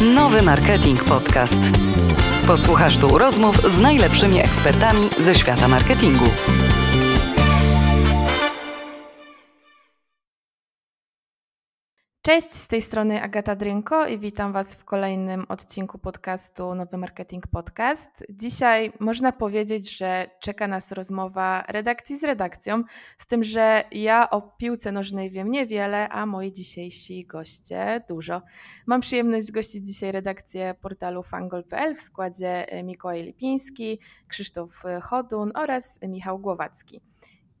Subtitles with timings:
[0.00, 1.60] Nowy Marketing Podcast.
[2.46, 6.24] Posłuchasz tu rozmów z najlepszymi ekspertami ze świata marketingu.
[12.26, 17.46] Cześć, z tej strony Agata Drynko i witam Was w kolejnym odcinku podcastu Nowy Marketing
[17.46, 18.24] Podcast.
[18.30, 22.82] Dzisiaj można powiedzieć, że czeka nas rozmowa redakcji z redakcją,
[23.18, 28.42] z tym, że ja o piłce nożnej wiem niewiele, a moi dzisiejsi goście dużo.
[28.86, 36.38] Mam przyjemność gościć dzisiaj redakcję portalu fangol.pl w składzie Mikołaj Lipiński, Krzysztof Chodun oraz Michał
[36.38, 37.00] Głowacki.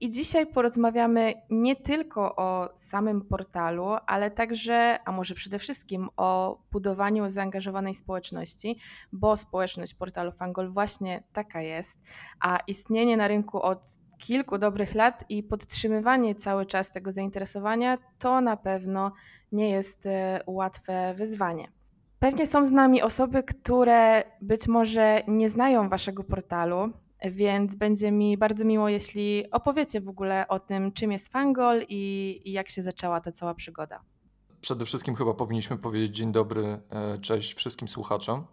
[0.00, 6.58] I dzisiaj porozmawiamy nie tylko o samym portalu, ale także, a może przede wszystkim o
[6.72, 8.78] budowaniu zaangażowanej społeczności,
[9.12, 12.00] bo społeczność portalu Fangol właśnie taka jest,
[12.40, 13.80] a istnienie na rynku od
[14.18, 19.12] kilku dobrych lat i podtrzymywanie cały czas tego zainteresowania to na pewno
[19.52, 21.68] nie jest e, łatwe wyzwanie.
[22.18, 26.92] Pewnie są z nami osoby, które być może nie znają waszego portalu,
[27.24, 32.42] więc będzie mi bardzo miło, jeśli opowiecie w ogóle o tym, czym jest Fangol i,
[32.44, 34.00] i jak się zaczęła ta cała przygoda.
[34.60, 38.46] Przede wszystkim chyba powinniśmy powiedzieć dzień dobry, e, cześć wszystkim słuchaczom.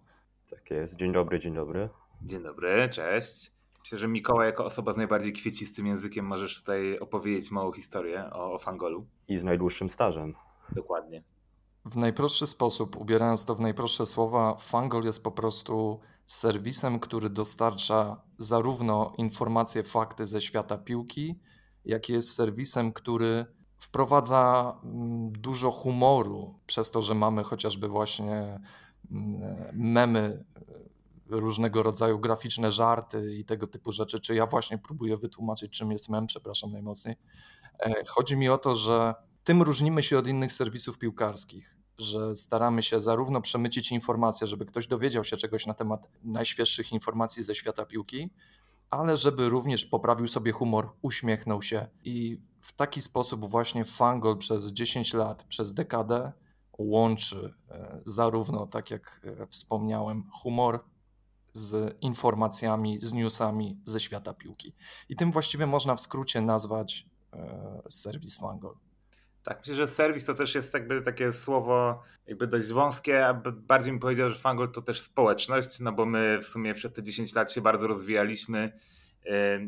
[0.50, 1.90] Tak jest, dzień dobry, dzień dobry.
[2.22, 3.52] Dzień dobry, cześć.
[3.80, 8.54] Myślę, że Mikołaj jako osoba z najbardziej kwiecistym językiem możesz tutaj opowiedzieć małą historię o,
[8.54, 9.06] o Fangolu.
[9.28, 10.34] I z najdłuższym stażem.
[10.72, 11.24] Dokładnie.
[11.86, 18.22] W najprostszy sposób, ubierając to w najprostsze słowa, Fangol jest po prostu serwisem, który dostarcza
[18.38, 21.40] zarówno informacje, fakty ze świata piłki,
[21.86, 23.46] jak i jest serwisem, który
[23.78, 28.60] wprowadza mm, dużo humoru przez to, że mamy chociażby właśnie
[29.12, 29.42] mm,
[29.74, 30.46] memy,
[31.30, 34.20] różnego rodzaju graficzne żarty i tego typu rzeczy.
[34.20, 37.16] Czy ja właśnie próbuję wytłumaczyć, czym jest mem, przepraszam najmocniej.
[37.80, 42.84] E, chodzi mi o to, że tym różnimy się od innych serwisów piłkarskich że staramy
[42.84, 47.86] się zarówno przemycić informacje, żeby ktoś dowiedział się czegoś na temat najświeższych informacji ze świata
[47.86, 48.30] piłki,
[48.90, 54.72] ale żeby również poprawił sobie humor, uśmiechnął się i w taki sposób właśnie Fangol przez
[54.72, 56.32] 10 lat, przez dekadę
[56.78, 60.80] łączy e, zarówno, tak jak e, wspomniałem, humor
[61.54, 64.76] z informacjami, z newsami ze świata piłki.
[65.10, 68.76] I tym właściwie można w skrócie nazwać e, serwis Fangol.
[69.44, 73.92] Tak, myślę, że serwis to też jest jakby takie słowo jakby dość wąskie, a bardziej
[73.92, 77.34] bym powiedział, że Fangol to też społeczność, no bo my w sumie przez te 10
[77.34, 78.80] lat się bardzo rozwijaliśmy,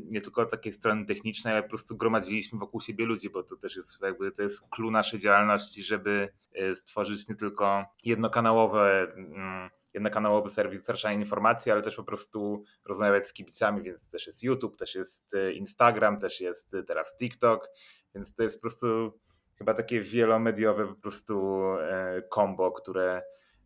[0.06, 3.56] nie tylko od takiej strony technicznej, ale po prostu gromadziliśmy wokół siebie ludzi, bo to
[3.56, 9.70] też jest jakby to jest clue naszej działalności, żeby e, stworzyć nie tylko jednokanałowe mm,
[9.94, 14.78] jednokanałowy serwis dostarczania informacji, ale też po prostu rozmawiać z kibicami, więc też jest YouTube,
[14.78, 17.70] też jest e, Instagram, też jest teraz TikTok,
[18.16, 19.20] więc to jest po prostu
[19.58, 21.62] chyba takie wielomediowe po prostu
[22.30, 23.24] kombo, które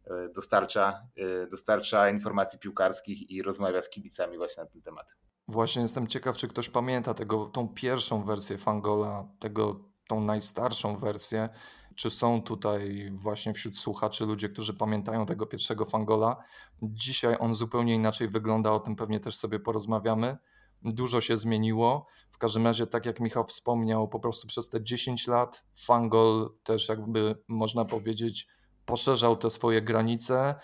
[0.10, 5.08] e, dostarcza, e, dostarcza informacji piłkarskich i rozmawia z kibicami właśnie na ten temat.
[5.48, 11.50] Właśnie jestem ciekaw, czy ktoś pamięta tego, tą pierwszą wersję Fangola, tego, tą najstarszą wersję.
[11.96, 16.44] Czy są tutaj właśnie wśród słuchaczy ludzie, którzy pamiętają tego pierwszego Fangola?
[16.82, 20.38] Dzisiaj on zupełnie inaczej wygląda, o tym pewnie też sobie porozmawiamy
[20.82, 22.08] dużo się zmieniło.
[22.30, 26.90] W każdym razie, tak jak Michał wspomniał, po prostu przez te 10 lat Fangol też
[26.90, 28.48] jakby można powiedzieć
[28.86, 30.56] poszerzał te swoje granice,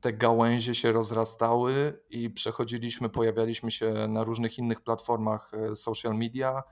[0.00, 6.62] te gałęzie się rozrastały i przechodziliśmy, pojawialiśmy się na różnych innych platformach e, social media.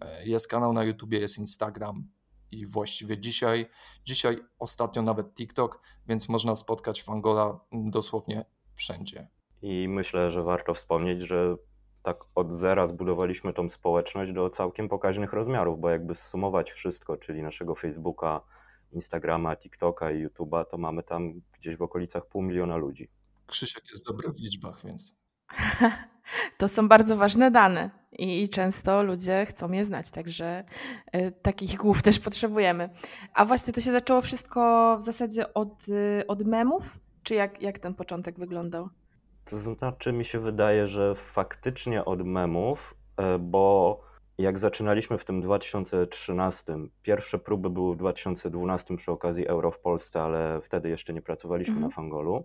[0.00, 2.08] E, jest kanał na YouTubie, jest Instagram
[2.50, 3.68] i właściwie dzisiaj,
[4.04, 8.44] dzisiaj ostatnio nawet TikTok, więc można spotkać Fangola dosłownie
[8.74, 9.28] wszędzie.
[9.62, 11.56] I myślę, że warto wspomnieć, że
[12.02, 17.42] tak od zera zbudowaliśmy tą społeczność do całkiem pokaźnych rozmiarów, bo jakby zsumować wszystko, czyli
[17.42, 18.40] naszego Facebooka,
[18.92, 23.08] Instagrama, TikToka i YouTube'a, to mamy tam gdzieś w okolicach pół miliona ludzi.
[23.46, 25.16] Krzysiek jest dobry w liczbach, więc.
[26.58, 30.64] To są bardzo ważne dane i często ludzie chcą je znać, także
[31.16, 32.90] y, takich głów też potrzebujemy.
[33.34, 37.78] A właśnie to się zaczęło wszystko w zasadzie od, y, od memów, czy jak, jak
[37.78, 38.88] ten początek wyglądał?
[39.52, 44.00] To znaczy, mi się wydaje, że faktycznie od memów, e, bo
[44.38, 50.22] jak zaczynaliśmy w tym 2013, pierwsze próby były w 2012 przy okazji Euro w Polsce,
[50.22, 51.90] ale wtedy jeszcze nie pracowaliśmy mhm.
[51.90, 52.44] na Fangolu.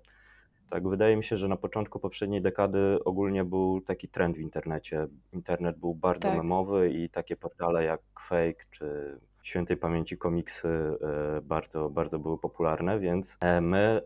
[0.70, 5.08] Tak, wydaje mi się, że na początku poprzedniej dekady ogólnie był taki trend w internecie.
[5.34, 6.38] Internet był bardzo tak.
[6.38, 13.00] memowy i takie portale jak Fake czy świętej pamięci komiksy e, bardzo, bardzo były popularne,
[13.00, 14.02] więc e, my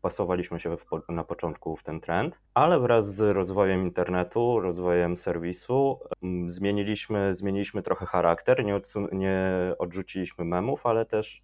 [0.00, 6.00] wpasowaliśmy się w, na początku w ten trend, ale wraz z rozwojem internetu, rozwojem serwisu
[6.22, 8.80] mm, zmieniliśmy, zmieniliśmy trochę charakter, nie,
[9.12, 11.42] nie odrzuciliśmy memów, ale też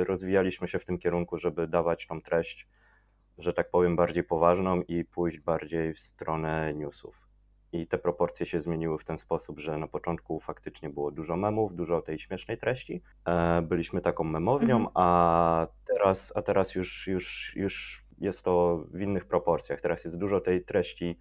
[0.00, 2.68] y, rozwijaliśmy się w tym kierunku, żeby dawać tą treść
[3.38, 7.27] że tak powiem, bardziej poważną i pójść bardziej w stronę newsów.
[7.72, 11.74] I te proporcje się zmieniły w ten sposób, że na początku faktycznie było dużo memów,
[11.74, 13.02] dużo tej śmiesznej treści.
[13.24, 14.92] E, byliśmy taką memownią, mhm.
[14.94, 19.80] a teraz, a teraz już, już, już jest to w innych proporcjach.
[19.80, 21.18] Teraz jest dużo tej treści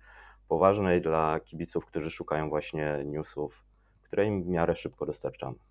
[0.47, 3.65] poważnej dla kibiców, którzy szukają właśnie newsów,
[4.03, 5.66] które im w miarę szybko dostarczamy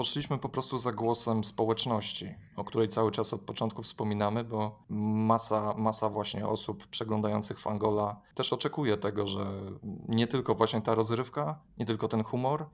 [0.00, 5.74] poszliśmy po prostu za głosem społeczności, o której cały czas od początku wspominamy, bo masa,
[5.74, 9.46] masa właśnie osób przeglądających Fangola też oczekuje tego, że
[10.08, 12.66] nie tylko właśnie ta rozrywka, nie tylko ten humor,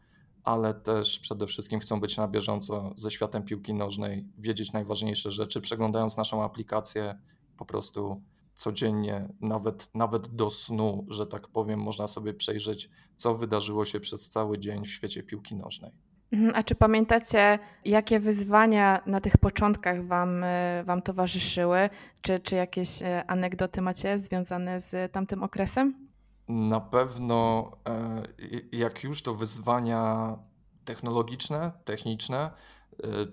[0.44, 5.60] ale też przede wszystkim chcą być na bieżąco ze światem piłki nożnej, wiedzieć najważniejsze rzeczy,
[5.60, 7.18] przeglądając naszą aplikację
[7.56, 8.22] po prostu
[8.54, 14.28] codziennie, nawet, nawet do snu, że tak powiem, można sobie przejrzeć, co wydarzyło się przez
[14.28, 16.15] cały dzień w świecie piłki nożnej.
[16.32, 21.90] Mhm, a czy pamiętacie, jakie wyzwania na tych początkach Wam, e, wam towarzyszyły?
[22.22, 26.08] Czy, czy jakieś e, anegdoty macie związane z tamtym okresem?
[26.48, 28.22] Na pewno, e,
[28.72, 30.36] jak już to wyzwania
[30.84, 32.50] technologiczne, techniczne,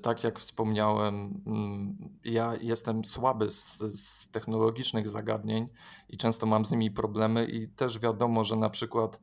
[0.01, 5.69] tak jak wspomniałem, mm, ja jestem słaby z, z technologicznych zagadnień
[6.09, 9.19] i często mam z nimi problemy, i też wiadomo, że na przykład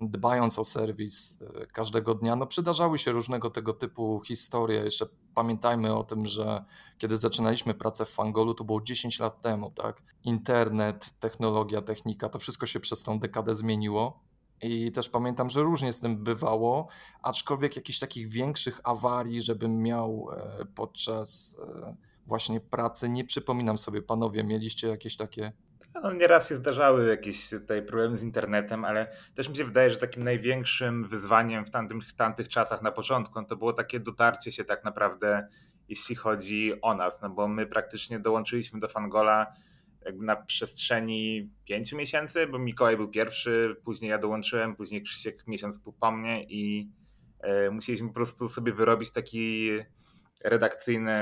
[0.00, 2.36] dbając o serwis e, każdego dnia.
[2.36, 4.84] No, przydarzały się różnego tego typu historie.
[4.84, 6.64] Jeszcze pamiętajmy o tym, że
[6.98, 10.02] kiedy zaczynaliśmy pracę w Fangolu, to było 10 lat temu, tak?
[10.24, 14.20] Internet, technologia, technika, to wszystko się przez tą dekadę zmieniło.
[14.62, 16.88] I też pamiętam, że różnie z tym bywało,
[17.22, 21.96] aczkolwiek jakichś takich większych awarii, żebym miał e, podczas e,
[22.26, 25.52] właśnie pracy, nie przypominam sobie, panowie, mieliście jakieś takie
[26.02, 29.96] no, nieraz się zdarzały jakieś tutaj problemy z internetem, ale też mi się wydaje, że
[29.96, 34.64] takim największym wyzwaniem w tamtym, tamtych czasach na początku no to było takie dotarcie się
[34.64, 35.48] tak naprawdę,
[35.88, 39.54] jeśli chodzi o nas, no bo my praktycznie dołączyliśmy do Fangola
[40.04, 45.80] jakby na przestrzeni pięciu miesięcy, bo Mikołaj był pierwszy, później ja dołączyłem, później Krzysiek miesiąc
[46.00, 46.90] po mnie i
[47.40, 49.70] e, musieliśmy po prostu sobie wyrobić taki
[50.44, 51.12] redakcyjne,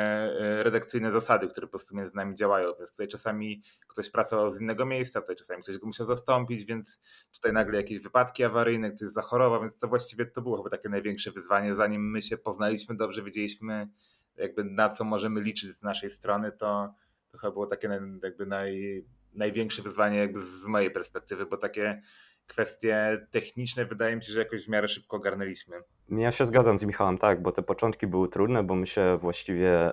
[0.41, 2.75] e, redakcyjne zasady, które po prostu między nami działają.
[2.79, 7.01] Więc tutaj czasami ktoś pracował z innego miejsca, tutaj czasami ktoś go musiał zastąpić, więc
[7.33, 11.31] tutaj nagle jakieś wypadki awaryjne, ktoś zachorował, więc to właściwie to było chyba takie największe
[11.31, 11.75] wyzwanie.
[11.75, 13.89] Zanim my się poznaliśmy dobrze, wiedzieliśmy
[14.37, 16.95] jakby na co możemy liczyć z naszej strony, to,
[17.29, 19.05] to chyba było takie jakby naj,
[19.35, 22.03] największe wyzwanie jakby z mojej perspektywy, bo takie
[22.47, 25.77] kwestie techniczne wydaje mi się, że jakoś w miarę szybko ogarnęliśmy.
[26.11, 29.93] Ja się zgadzam z Michałem, tak, bo te początki były trudne, bo my się właściwie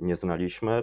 [0.00, 0.82] nie znaliśmy.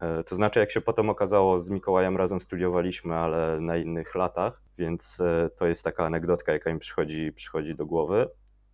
[0.00, 4.62] E, to znaczy, jak się potem okazało, z Mikołajem razem studiowaliśmy, ale na innych latach,
[4.78, 8.28] więc e, to jest taka anegdotka, jaka mi przychodzi, przychodzi do głowy.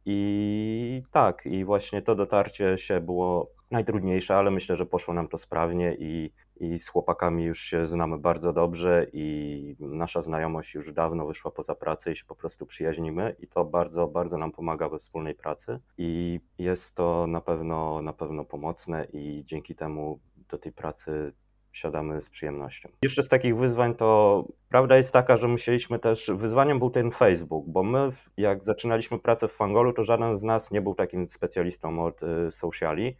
[0.06, 5.38] I tak, i właśnie to dotarcie się było najtrudniejsze, ale myślę, że poszło nam to
[5.38, 11.26] sprawnie i, i z chłopakami już się znamy bardzo dobrze i nasza znajomość już dawno
[11.26, 14.98] wyszła poza pracę i się po prostu przyjaźnimy i to bardzo, bardzo nam pomaga we
[14.98, 20.72] wspólnej pracy i jest to na pewno, na pewno pomocne i dzięki temu do tej
[20.72, 21.32] pracy
[21.72, 22.88] siadamy z przyjemnością.
[23.02, 27.64] Jeszcze z takich wyzwań to prawda jest taka, że musieliśmy też, wyzwaniem był ten Facebook,
[27.68, 32.04] bo my jak zaczynaliśmy pracę w Fangolu, to żaden z nas nie był takim specjalistą
[32.04, 33.16] od y, sociali,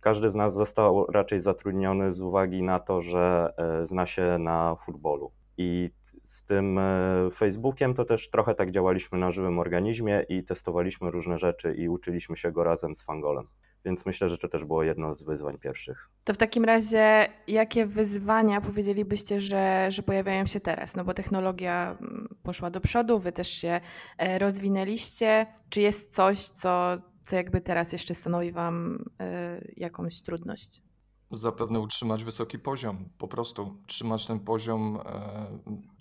[0.00, 4.76] każdy z nas został raczej zatrudniony z uwagi na to, że e, zna się na
[4.86, 5.30] futbolu.
[5.58, 5.90] I
[6.22, 11.38] z tym e, Facebookiem to też trochę tak działaliśmy na żywym organizmie i testowaliśmy różne
[11.38, 13.46] rzeczy i uczyliśmy się go razem z Fangolem.
[13.84, 16.08] Więc myślę, że to też było jedno z wyzwań pierwszych.
[16.24, 20.96] To w takim razie, jakie wyzwania powiedzielibyście, że, że pojawiają się teraz?
[20.96, 23.80] No bo technologia mm, poszła do przodu, wy też się
[24.18, 25.46] e, rozwinęliście.
[25.70, 30.82] Czy jest coś, co, co jakby teraz jeszcze stanowi Wam y, jakąś trudność?
[31.30, 35.46] Zapewne utrzymać wysoki poziom, po prostu trzymać ten poziom e,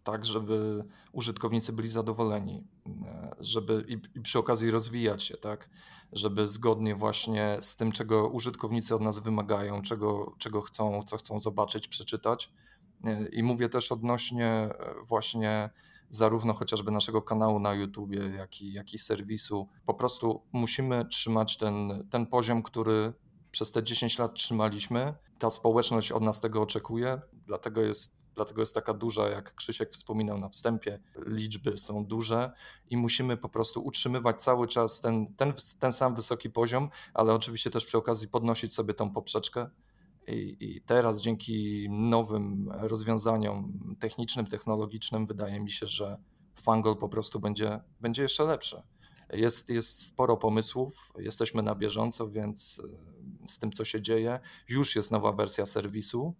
[0.03, 2.67] tak, żeby użytkownicy byli zadowoleni,
[3.05, 5.69] e, żeby i, przy okazji rozwijać się, tak,
[6.11, 11.39] żeby zgodnie właśnie z tym, czego użytkownicy od nas wymagają, czego, czego chcą, co chcą
[11.39, 12.51] zobaczyć, przeczytać.
[13.03, 14.69] E, I mówię też odnośnie
[15.07, 15.69] właśnie
[16.09, 19.67] zarówno chociażby naszego kanału na YouTubie, jak i, jak i serwisu.
[19.85, 23.13] Po prostu musimy trzymać ten, ten poziom, który
[23.51, 25.13] przez te 10 lat trzymaliśmy.
[25.39, 30.37] Ta społeczność od nas tego oczekuje, dlatego jest, dlatego jest taka duża, jak Krzysiek wspominał
[30.37, 30.99] na wstępie.
[31.25, 32.51] Liczby są duże
[32.89, 37.69] i musimy po prostu utrzymywać cały czas ten, ten, ten sam wysoki poziom, ale oczywiście
[37.69, 39.69] też przy okazji podnosić sobie tą poprzeczkę
[40.29, 46.17] i, I, teraz dzięki nowym rozwiązaniom technicznym, technologicznym, wydaje mi się, że
[46.55, 48.81] Fangol po prostu będzie, będzie jeszcze lepszy.
[49.33, 52.81] Jest, jest sporo pomysłów, jesteśmy na bieżąco, więc
[53.43, 56.35] e, z tym, co się dzieje, już jest nowa wersja serwisu,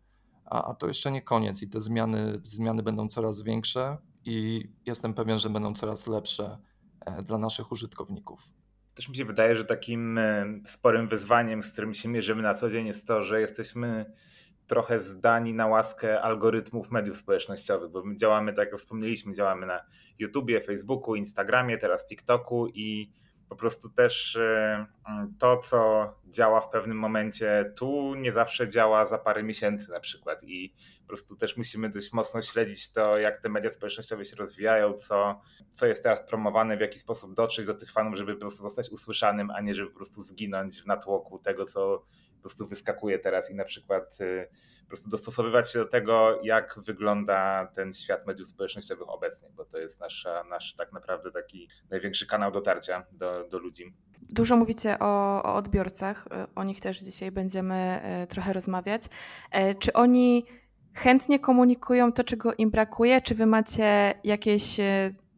[0.46, 5.14] a, a to jeszcze nie koniec i te zmiany, zmiany będą coraz większe i jestem
[5.14, 6.58] pewien, że będą coraz lepsze
[7.00, 8.54] e, dla naszych użytkowników.
[9.00, 12.70] Też mi się wydaje, że takim e, sporym wyzwaniem, z którym się mierzymy na co
[12.70, 14.06] dzień, jest to, że jesteśmy
[14.68, 19.82] trochę zdani na łaskę algorytmów mediów społecznościowych, bo my działamy, tak jak wspomnieliśmy, działamy na
[20.20, 23.12] YouTubie, Facebooku, Instagramie, teraz TikToku i
[23.50, 24.86] po prostu też e,
[25.40, 30.44] to, co działa w pewnym momencie tu, nie zawsze działa za parę miesięcy na przykład.
[30.44, 34.94] I po prostu też musimy dość mocno śledzić to, jak te media społecznościowe się rozwijają,
[34.94, 35.42] co,
[35.76, 38.90] co jest teraz promowane, w jaki sposób dotrzeć do tych fanów, żeby po prostu zostać
[38.90, 42.06] usłyszanym, a nie żeby po prostu zginąć w natłoku tego, co
[42.40, 44.48] po prostu wyskakuje teraz i na przykład y,
[44.82, 49.78] po prostu dostosowywać się do tego, jak wygląda ten świat mediów społecznościowych obecnie, bo to
[49.78, 53.94] jest nasza, nasz tak naprawdę taki największy kanał dotarcia do, do ludzi.
[54.22, 59.04] Dużo mówicie o, o odbiorcach, y, o nich też dzisiaj będziemy y, trochę rozmawiać.
[59.52, 60.46] E, czy oni
[60.94, 63.22] chętnie komunikują to, czego im brakuje?
[63.22, 64.78] Czy wy macie jakieś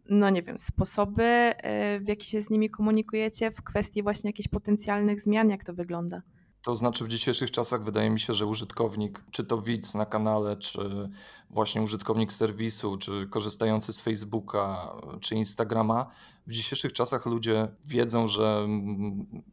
[0.09, 1.53] no nie wiem, sposoby,
[2.01, 6.21] w jaki się z nimi komunikujecie w kwestii właśnie jakichś potencjalnych zmian, jak to wygląda?
[6.61, 10.57] To znaczy w dzisiejszych czasach wydaje mi się, że użytkownik, czy to widz na kanale,
[10.57, 11.09] czy
[11.49, 16.11] właśnie użytkownik serwisu, czy korzystający z Facebooka, czy Instagrama,
[16.47, 18.67] w dzisiejszych czasach ludzie wiedzą, że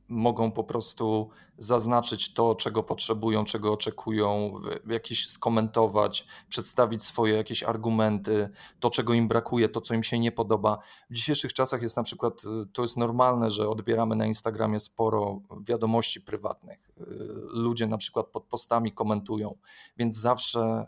[0.09, 8.49] mogą po prostu zaznaczyć to, czego potrzebują, czego oczekują, jakiś skomentować, przedstawić swoje jakieś argumenty,
[8.81, 10.79] to, czego im brakuje, to, co im się nie podoba.
[11.11, 12.43] W dzisiejszych czasach jest na przykład,
[12.73, 16.91] to jest normalne, że odbieramy na Instagramie sporo wiadomości prywatnych.
[17.49, 19.59] Ludzie na przykład pod postami komentują,
[19.97, 20.87] więc zawsze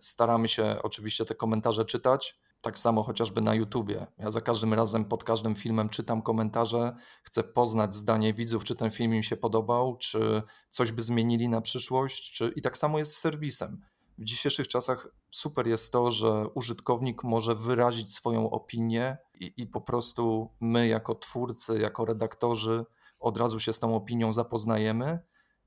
[0.00, 4.06] staramy się oczywiście te komentarze czytać tak samo chociażby na YouTubie.
[4.18, 8.90] Ja za każdym razem, pod każdym filmem czytam komentarze, chcę poznać zdanie widzów, czy ten
[8.90, 12.52] film im się podobał, czy coś by zmienili na przyszłość, czy...
[12.56, 13.80] i tak samo jest z serwisem.
[14.18, 19.80] W dzisiejszych czasach super jest to, że użytkownik może wyrazić swoją opinię i, i po
[19.80, 22.84] prostu my, jako twórcy, jako redaktorzy,
[23.20, 25.18] od razu się z tą opinią zapoznajemy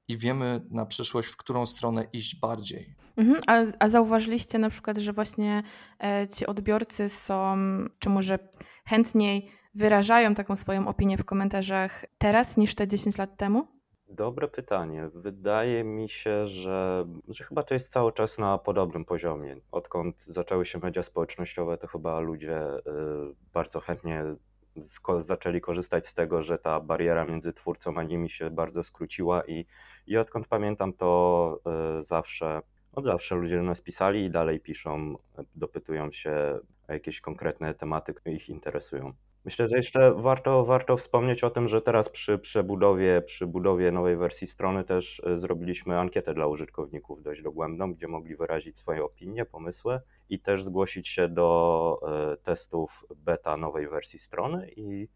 [0.07, 2.95] i wiemy na przyszłość, w którą stronę iść bardziej.
[3.17, 5.63] Mhm, a, a zauważyliście na przykład, że właśnie
[6.03, 7.57] e, ci odbiorcy są,
[7.99, 8.39] czy może
[8.85, 13.67] chętniej wyrażają taką swoją opinię w komentarzach teraz niż te 10 lat temu?
[14.07, 15.09] Dobre pytanie.
[15.13, 19.57] Wydaje mi się, że, że chyba to jest cały czas na podobnym poziomie.
[19.71, 22.81] Odkąd zaczęły się media społecznościowe, to chyba ludzie y,
[23.53, 24.23] bardzo chętnie
[25.19, 29.65] zaczęli korzystać z tego, że ta bariera między twórcą a nimi się bardzo skróciła i,
[30.07, 31.59] i odkąd pamiętam to
[31.99, 32.61] y, zawsze,
[32.91, 35.15] od zawsze ludzie do nas pisali i dalej piszą,
[35.55, 39.13] dopytują się o jakieś konkretne tematy, które ich interesują.
[39.45, 44.17] Myślę, że jeszcze warto, warto wspomnieć o tym, że teraz przy przebudowie, przy budowie nowej
[44.17, 49.45] wersji strony też e, zrobiliśmy ankietę dla użytkowników dość dogłębną, gdzie mogli wyrazić swoje opinie,
[49.45, 51.99] pomysły i też zgłosić się do
[52.33, 55.07] e, testów beta nowej wersji strony i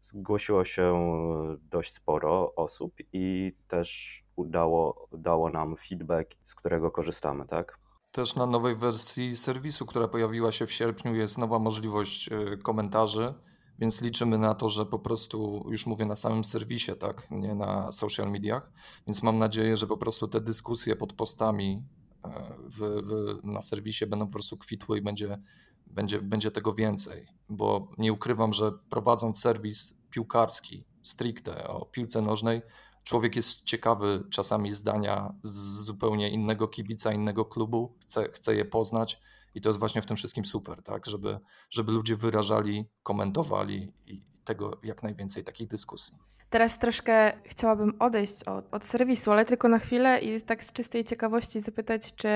[0.00, 7.46] zgłosiło się e, dość sporo osób i też udało, dało nam feedback, z którego korzystamy,
[7.46, 7.78] tak?
[8.10, 12.30] Też na nowej wersji serwisu, która pojawiła się w sierpniu, jest nowa możliwość
[12.62, 13.34] komentarzy
[13.78, 17.92] więc liczymy na to, że po prostu, już mówię na samym serwisie, tak, nie na
[17.92, 18.72] social mediach,
[19.06, 21.82] więc mam nadzieję, że po prostu te dyskusje pod postami
[22.24, 25.38] e, w, w, na serwisie będą po prostu kwitły i będzie,
[25.86, 32.62] będzie, będzie tego więcej, bo nie ukrywam, że prowadząc serwis piłkarski stricte o piłce nożnej,
[33.04, 39.20] człowiek jest ciekawy czasami zdania z zupełnie innego kibica, innego klubu, chce, chce je poznać
[39.54, 41.06] i to jest właśnie w tym wszystkim super, tak?
[41.06, 41.38] żeby,
[41.70, 46.18] żeby ludzie wyrażali, komentowali i tego jak najwięcej takich dyskusji.
[46.52, 51.04] Teraz troszkę chciałabym odejść od, od, serwisu, ale tylko na chwilę i tak z czystej
[51.04, 52.28] ciekawości zapytać, czy,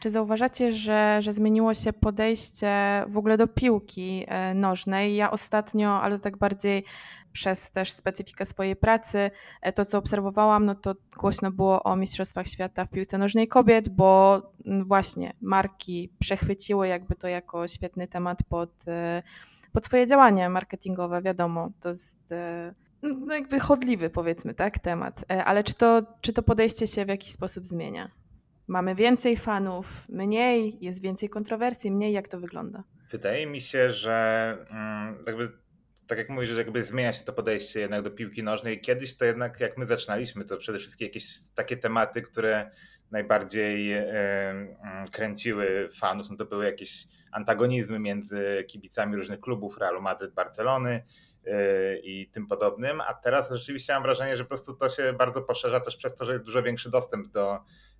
[0.00, 5.16] czy zauważacie, że, że zmieniło się podejście w ogóle do piłki e, nożnej?
[5.16, 6.84] Ja ostatnio, ale tak bardziej
[7.32, 9.30] przez też specyfikę swojej pracy,
[9.62, 13.88] e, to co obserwowałam, no to głośno było o Mistrzostwach Świata w piłce nożnej kobiet,
[13.88, 19.22] bo mm, właśnie marki przechwyciły jakby to jako świetny temat pod, e,
[19.72, 22.18] pod swoje działania marketingowe, wiadomo, to jest
[23.02, 25.24] no jakby chodliwy powiedzmy, tak, temat.
[25.30, 28.10] E, ale czy to, czy to podejście się w jakiś sposób zmienia?
[28.68, 32.84] Mamy więcej fanów, mniej, jest więcej kontrowersji, mniej, jak to wygląda?
[33.10, 35.52] Wydaje mi się, że mm, jakby
[36.10, 38.80] tak jak mówisz, że jakby zmienia się to podejście jednak do piłki nożnej.
[38.80, 42.70] Kiedyś to jednak jak my zaczynaliśmy, to przede wszystkim jakieś takie tematy, które
[43.10, 44.06] najbardziej e,
[45.12, 51.02] kręciły fanów, no to były jakieś antagonizmy między kibicami różnych klubów, Realu Madryt, Barcelony,
[51.46, 55.42] Y, i tym podobnym, a teraz rzeczywiście mam wrażenie, że po prostu to się bardzo
[55.42, 57.58] poszerza też przez to, że jest dużo większy dostęp do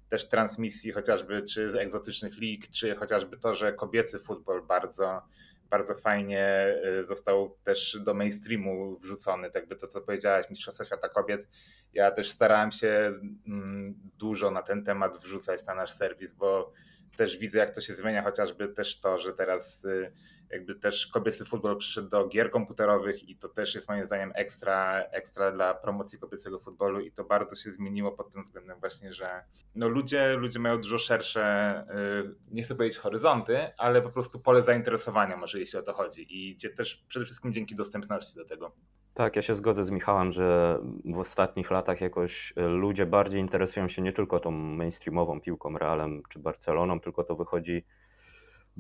[0.08, 5.22] też transmisji chociażby czy z egzotycznych lig, czy chociażby to, że kobiecy futbol bardzo
[5.70, 11.08] bardzo fajnie y, został też do mainstreamu wrzucony, tak by to co powiedziałaś, Mistrzostwa Świata
[11.08, 11.48] Kobiet.
[11.92, 16.72] Ja też starałem się mm, dużo na ten temat wrzucać na nasz serwis, bo
[17.16, 20.12] też widzę jak to się zmienia, chociażby też to, że teraz y,
[20.50, 25.02] jakby też kobiecy futbol przyszedł do gier komputerowych i to też jest moim zdaniem ekstra,
[25.10, 29.44] ekstra dla promocji kobiecego futbolu i to bardzo się zmieniło pod tym względem właśnie, że
[29.74, 31.84] no ludzie, ludzie mają dużo szersze,
[32.24, 36.26] y, nie chcę powiedzieć horyzonty, ale po prostu pole zainteresowania może jeśli o to chodzi
[36.30, 38.72] i też przede wszystkim dzięki dostępności do tego.
[39.20, 43.88] Tak, ja się zgodzę z Michałem, że w ostatnich latach jakoś y, ludzie bardziej interesują
[43.88, 47.84] się nie tylko tą mainstreamową piłką Realem czy Barceloną, tylko to wychodzi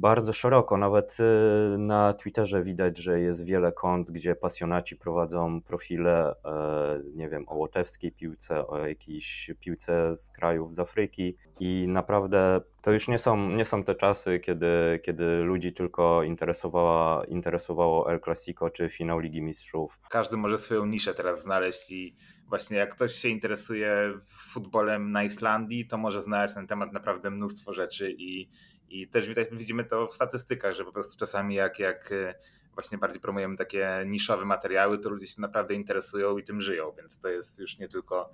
[0.00, 0.76] bardzo szeroko.
[0.76, 7.28] Nawet y, na Twitterze widać, że jest wiele kont, gdzie pasjonaci prowadzą profile, e, nie
[7.28, 13.08] wiem, o łotewskiej piłce, o jakiejś piłce z krajów z Afryki i naprawdę to już
[13.08, 18.88] nie są, nie są te czasy, kiedy, kiedy ludzi tylko interesowała, interesowało El Clasico czy
[18.88, 19.98] finał Ligi Mistrzów.
[20.10, 22.16] Każdy może swoją niszę teraz znaleźć i
[22.48, 24.12] właśnie jak ktoś się interesuje
[24.52, 28.48] futbolem na Islandii, to może znaleźć na ten temat naprawdę mnóstwo rzeczy i
[28.90, 32.34] i też widać, widzimy to w statystykach, że po prostu czasami jak, jak e,
[32.74, 37.20] właśnie bardziej promujemy takie niszowe materiały, to ludzie się naprawdę interesują i tym żyją, więc
[37.20, 38.30] to jest już nie tylko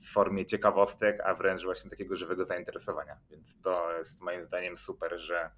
[0.00, 3.16] w formie ciekawostek, a wręcz właśnie takiego żywego zainteresowania.
[3.30, 5.50] Więc to jest moim zdaniem super, że,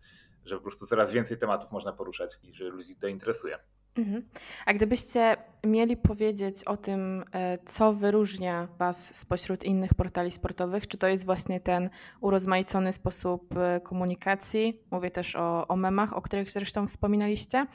[0.44, 3.58] że po prostu coraz więcej tematów można poruszać i że ludzi to interesuje.
[3.96, 4.22] Mhm.
[4.66, 10.98] A gdybyście mieli powiedzieć o tym, e, co wyróżnia Was spośród innych portali sportowych, czy
[10.98, 14.80] to jest właśnie ten urozmaicony sposób e, komunikacji?
[14.90, 17.66] Mówię też o, o memach, o których zresztą wspominaliście.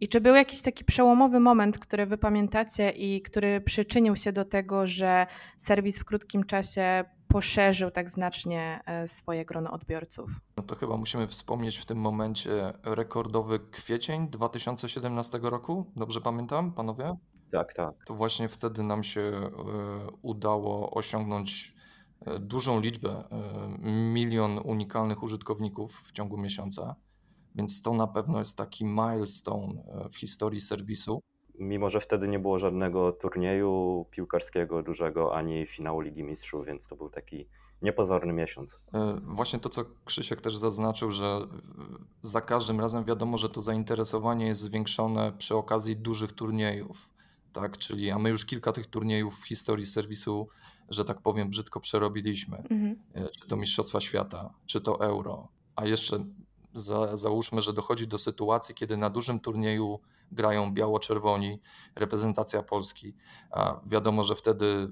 [0.00, 4.44] I czy był jakiś taki przełomowy moment, który Wy pamiętacie i który przyczynił się do
[4.44, 5.26] tego, że
[5.58, 10.30] serwis w krótkim czasie poszerzył tak znacznie e, swoje grono odbiorców.
[10.56, 15.92] No to chyba musimy wspomnieć w tym momencie rekordowy kwiecień 2017 roku.
[15.96, 17.16] Dobrze pamiętam, panowie?
[17.52, 17.94] Tak, tak.
[18.06, 19.50] To właśnie wtedy nam się e,
[20.22, 21.74] udało osiągnąć
[22.26, 23.24] e, dużą liczbę,
[24.12, 26.96] milion unikalnych użytkowników w ciągu miesiąca.
[27.54, 31.22] Więc to na pewno jest taki milestone w historii serwisu
[31.62, 36.96] mimo że wtedy nie było żadnego turnieju piłkarskiego dużego ani finału Ligi Mistrzów, więc to
[36.96, 37.46] był taki
[37.82, 38.80] niepozorny miesiąc.
[38.94, 41.40] E, właśnie to, co Krzysiek też zaznaczył, że
[42.22, 47.10] za każdym razem wiadomo, że to zainteresowanie jest zwiększone przy okazji dużych turniejów.
[47.52, 50.48] Tak, czyli a my już kilka tych turniejów w historii serwisu,
[50.88, 52.56] że tak powiem, brzydko przerobiliśmy.
[52.56, 52.96] Mhm.
[53.14, 55.48] E, czy to Mistrzostwa Świata, czy to Euro.
[55.76, 56.24] A jeszcze
[56.74, 60.00] za, załóżmy, że dochodzi do sytuacji, kiedy na dużym turnieju
[60.32, 61.60] grają biało-czerwoni,
[61.94, 63.14] reprezentacja Polski.
[63.50, 64.88] A wiadomo, że wtedy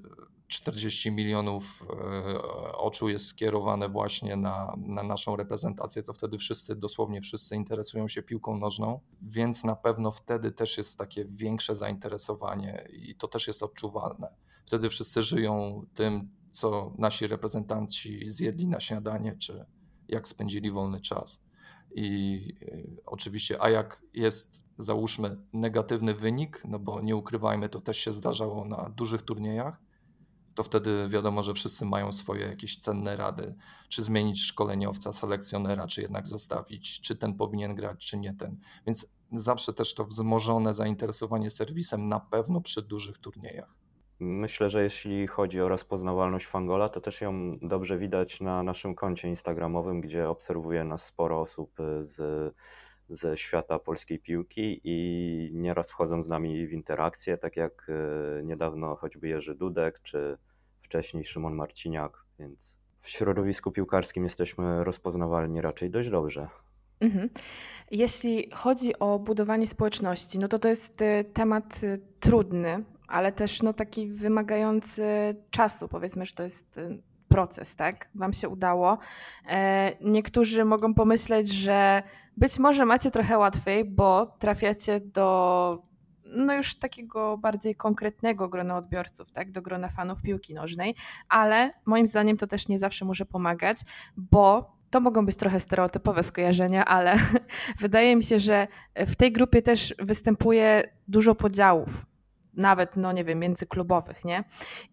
[0.50, 7.20] 40 milionów e, oczu jest skierowane właśnie na, na naszą reprezentację, to wtedy wszyscy, dosłownie
[7.20, 13.14] wszyscy interesują się piłką nożną, więc na pewno wtedy też jest takie większe zainteresowanie i
[13.14, 14.34] to też jest odczuwalne.
[14.66, 19.66] Wtedy wszyscy żyją tym, co nasi reprezentanci zjedli na śniadanie, czy
[20.08, 21.42] jak spędzili wolny czas.
[21.94, 27.98] I e, oczywiście, a jak jest, załóżmy, negatywny wynik, no bo nie ukrywajmy, to też
[27.98, 29.80] się zdarzało na dużych turniejach,
[30.54, 33.54] to wtedy wiadomo, że wszyscy mają swoje jakieś cenne rady,
[33.88, 38.60] czy zmienić szkoleniowca, selekcjonera, czy jednak zostawić, czy ten powinien grać, czy nie ten.
[38.86, 43.79] Więc zawsze też to wzmożone zainteresowanie serwisem na pewno przy dużych turniejach.
[44.20, 49.28] Myślę, że jeśli chodzi o rozpoznawalność Fangola, to też ją dobrze widać na naszym koncie
[49.28, 52.54] Instagramowym, gdzie obserwuje nas sporo osób y, z,
[53.08, 57.88] ze świata polskiej piłki i nieraz wchodzą z nami w interakcje, tak jak
[58.40, 60.38] y, niedawno choćby Jerzy Dudek, czy
[60.82, 66.48] wcześniej Szymon Marciniak, więc w środowisku piłkarskim jesteśmy rozpoznawalni raczej dość dobrze.
[67.00, 67.30] Mhm.
[67.90, 71.80] Jeśli chodzi o budowanie społeczności, no to to jest y, temat
[72.20, 75.04] trudny, ale też no, taki wymagający
[75.50, 75.88] czasu.
[75.88, 78.08] Powiedzmy, że to jest y, proces, tak?
[78.14, 78.98] Wam się udało.
[79.48, 82.02] E, niektórzy mogą pomyśleć, że
[82.36, 85.90] być może macie trochę łatwiej, bo trafiacie do
[86.24, 90.94] no już takiego bardziej konkretnego grona odbiorców, tak, do grona fanów piłki nożnej,
[91.28, 93.78] ale moim zdaniem to też nie zawsze może pomagać,
[94.16, 97.16] bo to mogą być trochę stereotypowe skojarzenia, ale
[97.80, 102.09] wydaje mi się, że w tej grupie też występuje dużo podziałów
[102.54, 104.44] nawet, no nie wiem, międzyklubowych, nie?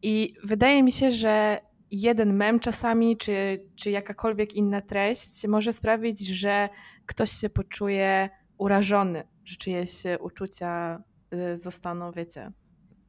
[0.01, 6.27] I wydaje mi się, że jeden mem czasami, czy, czy jakakolwiek inna treść może sprawić,
[6.27, 6.69] że
[7.05, 12.51] ktoś się poczuje urażony, że czyjeś uczucia y, zostaną, wiecie,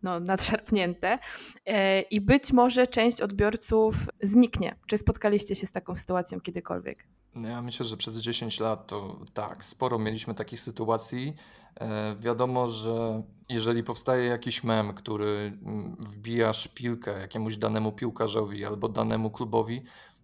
[0.03, 1.19] no, nadszarpnięte
[1.67, 4.77] e, i być może część odbiorców zniknie.
[4.87, 7.05] Czy spotkaliście się z taką sytuacją kiedykolwiek?
[7.39, 11.35] No ja myślę, że przez 10 lat to tak, sporo mieliśmy takich sytuacji.
[11.81, 18.89] E, wiadomo, że jeżeli powstaje jakiś mem, który mm, wbija szpilkę jakiemuś danemu piłkarzowi albo
[18.89, 19.83] danemu klubowi,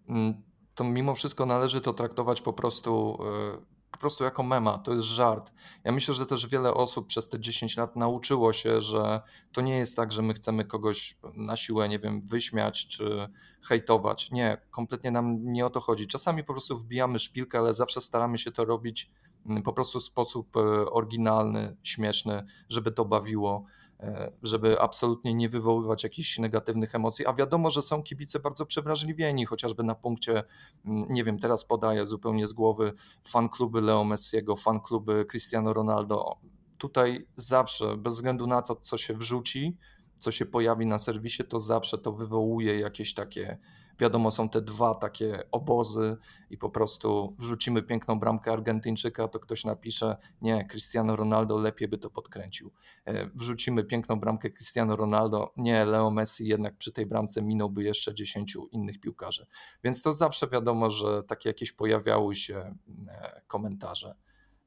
[0.09, 0.33] mm,
[0.75, 5.07] to mimo wszystko należy to traktować po prostu e, po prostu jako mema, to jest
[5.07, 5.53] żart.
[5.83, 9.77] Ja myślę, że też wiele osób przez te 10 lat nauczyło się, że to nie
[9.77, 13.27] jest tak, że my chcemy kogoś na siłę, nie wiem, wyśmiać czy
[13.61, 14.31] hejtować.
[14.31, 16.07] Nie, kompletnie nam nie o to chodzi.
[16.07, 19.11] Czasami po prostu wbijamy szpilkę, ale zawsze staramy się to robić
[19.45, 20.59] mm, po prostu w sposób e,
[20.91, 23.65] oryginalny, śmieszny, żeby to bawiło.
[23.99, 29.45] E, żeby absolutnie nie wywoływać jakichś negatywnych emocji, a wiadomo, że są kibice bardzo przewrażliwieni,
[29.45, 30.43] chociażby na punkcie,
[30.85, 35.73] mm, nie wiem, teraz podaję zupełnie z głowy, fan kluby Leo Messiego, fan kluby Cristiano
[35.73, 36.37] Ronaldo.
[36.77, 39.77] Tutaj zawsze, bez względu na to, co się wrzuci,
[40.19, 43.57] co się pojawi na serwisie, to zawsze to wywołuje jakieś takie
[43.99, 46.17] Wiadomo, są te dwa takie obozy
[46.49, 51.97] i po prostu wrzucimy piękną bramkę Argentyńczyka, to ktoś napisze, nie, Cristiano Ronaldo lepiej by
[51.97, 52.71] to podkręcił.
[53.05, 58.13] E, wrzucimy piękną bramkę Cristiano Ronaldo, nie, Leo Messi jednak przy tej bramce minąłby jeszcze
[58.13, 59.47] dziesięciu innych piłkarzy.
[59.83, 62.75] Więc to zawsze wiadomo, że takie jakieś pojawiały się
[63.07, 64.15] e, komentarze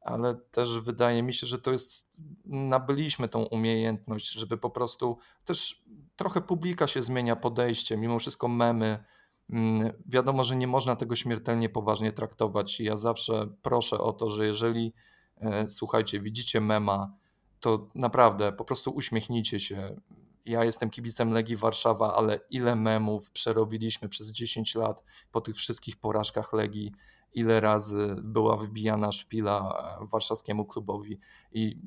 [0.00, 5.84] ale też wydaje mi się, że to jest, nabyliśmy tą umiejętność, żeby po prostu też
[6.16, 9.04] trochę publika się zmienia podejście, mimo wszystko memy
[10.06, 12.80] wiadomo, że nie można tego śmiertelnie poważnie traktować.
[12.80, 14.94] Ja zawsze proszę o to, że jeżeli,
[15.36, 17.12] e, słuchajcie, widzicie mema,
[17.60, 20.00] to naprawdę po prostu uśmiechnijcie się.
[20.44, 25.96] Ja jestem kibicem Legii Warszawa, ale ile memów przerobiliśmy przez 10 lat po tych wszystkich
[25.96, 26.92] porażkach Legii,
[27.32, 31.18] ile razy była wbijana szpila e, warszawskiemu klubowi
[31.52, 31.78] i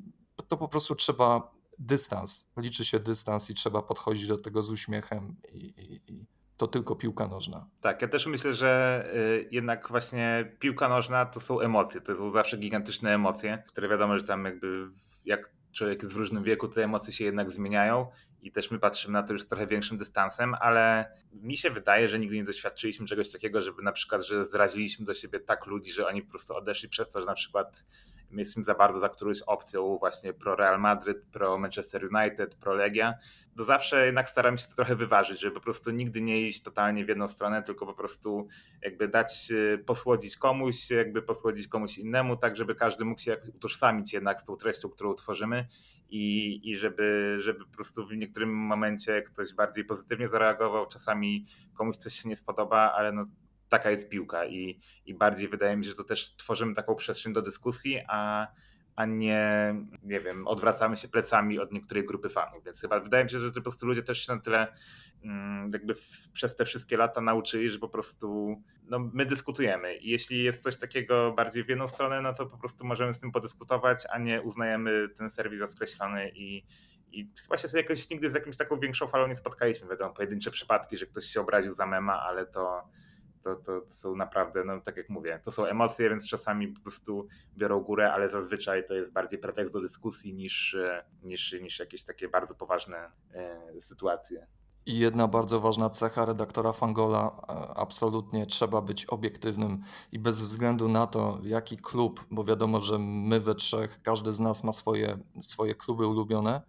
[0.48, 5.36] to po prostu trzeba dystans, liczy się dystans i trzeba podchodzić do tego z uśmiechem
[5.52, 6.26] i, i, i
[6.62, 7.66] to tylko piłka nożna.
[7.80, 12.30] Tak, ja też myślę, że y, jednak właśnie piłka nożna to są emocje, to są
[12.30, 14.88] zawsze gigantyczne emocje, które wiadomo, że tam jakby
[15.24, 18.06] jak człowiek jest w różnym wieku, te emocje się jednak zmieniają
[18.42, 22.08] i też my patrzymy na to już z trochę większym dystansem, ale mi się wydaje,
[22.08, 25.92] że nigdy nie doświadczyliśmy czegoś takiego, żeby na przykład, że zraziliśmy do siebie tak ludzi,
[25.92, 27.84] że oni po prostu odeszli przez to, że na przykład
[28.38, 33.14] jesteśmy za bardzo za którąś opcją właśnie pro Real Madrid, pro Manchester United, pro Legia,
[33.56, 37.04] to zawsze jednak staram się to trochę wyważyć, żeby po prostu nigdy nie iść totalnie
[37.04, 38.48] w jedną stronę, tylko po prostu
[38.82, 44.12] jakby dać e, posłodzić komuś, jakby posłodzić komuś innemu, tak żeby każdy mógł się utożsamić
[44.12, 45.66] jednak z tą treścią, którą tworzymy
[46.10, 51.96] i, i żeby, żeby po prostu w niektórym momencie ktoś bardziej pozytywnie zareagował, czasami komuś
[51.96, 53.26] coś się nie spodoba, ale no
[53.72, 57.32] taka jest piłka i, i bardziej wydaje mi się, że to też tworzymy taką przestrzeń
[57.32, 58.46] do dyskusji, a,
[58.96, 62.64] a nie, nie wiem, odwracamy się plecami od niektórej grupy fanów.
[62.64, 64.66] Więc chyba wydaje mi się, że po prostu ludzie też się na tyle
[65.24, 65.94] mm, jakby
[66.32, 69.96] przez te wszystkie lata nauczyli, że po prostu no, my dyskutujemy.
[69.96, 73.18] I jeśli jest coś takiego bardziej w jedną stronę, no to po prostu możemy z
[73.18, 76.64] tym podyskutować, a nie uznajemy ten serwis za skreślony i,
[77.12, 79.88] i chyba się jakoś nigdy z jakimś taką większą falą nie spotkaliśmy.
[79.88, 82.88] Wiadomo, pojedyncze przypadki, że ktoś się obraził za mema, ale to,
[83.42, 87.28] to, to są naprawdę, no tak jak mówię, to są emocje, więc czasami po prostu
[87.56, 92.04] biorą górę, ale zazwyczaj to jest bardziej pretekst do dyskusji niż, e, niż, niż jakieś
[92.04, 94.46] takie bardzo poważne e, sytuacje.
[94.86, 100.88] I jedna bardzo ważna cecha redaktora Fangola, e, absolutnie trzeba być obiektywnym i bez względu
[100.88, 105.18] na to, jaki klub, bo wiadomo, że my we trzech, każdy z nas ma swoje,
[105.40, 106.62] swoje kluby ulubione,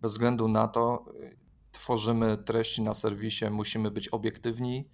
[0.00, 1.04] bez względu na to
[1.72, 4.88] tworzymy treści na serwisie, musimy być obiektywni,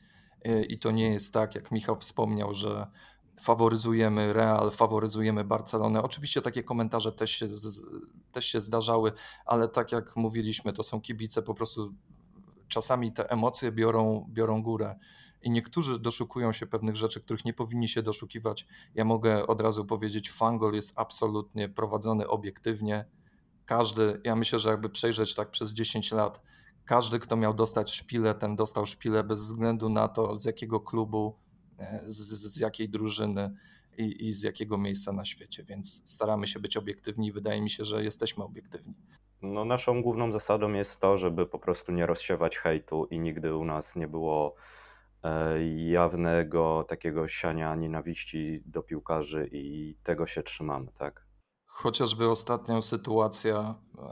[0.69, 2.87] i to nie jest tak, jak Michał wspomniał, że
[3.41, 6.03] faworyzujemy Real, faworyzujemy Barcelonę.
[6.03, 7.47] Oczywiście takie komentarze też się,
[8.33, 9.13] też się zdarzały,
[9.47, 11.95] ale tak jak mówiliśmy, to są kibice, po prostu
[12.69, 14.99] czasami te emocje biorą, biorą górę.
[15.43, 18.67] I niektórzy doszukują się pewnych rzeczy, których nie powinni się doszukiwać.
[18.95, 23.05] Ja mogę od razu powiedzieć, Fangol jest absolutnie prowadzony obiektywnie.
[23.65, 26.41] Każdy, ja myślę, że jakby przejrzeć tak przez 10 lat,
[26.85, 31.39] każdy, kto miał dostać szpilę, ten dostał szpilę bez względu na to, z jakiego klubu,
[31.79, 32.17] e, z,
[32.55, 33.51] z jakiej drużyny
[33.99, 35.65] i, i z jakiego miejsca na świecie.
[35.65, 37.33] Więc staramy się być obiektywni.
[37.33, 38.95] Wydaje mi się, że jesteśmy obiektywni.
[39.43, 43.65] No, naszą główną zasadą jest to, żeby po prostu nie rozsiewać hejtu i nigdy u
[43.65, 44.55] nas nie było
[45.23, 51.32] e, jawnego takiego siania nienawiści do piłkarzy i tego się trzymamy, tak?
[51.75, 54.03] Chociażby ostatnią sytuacja e,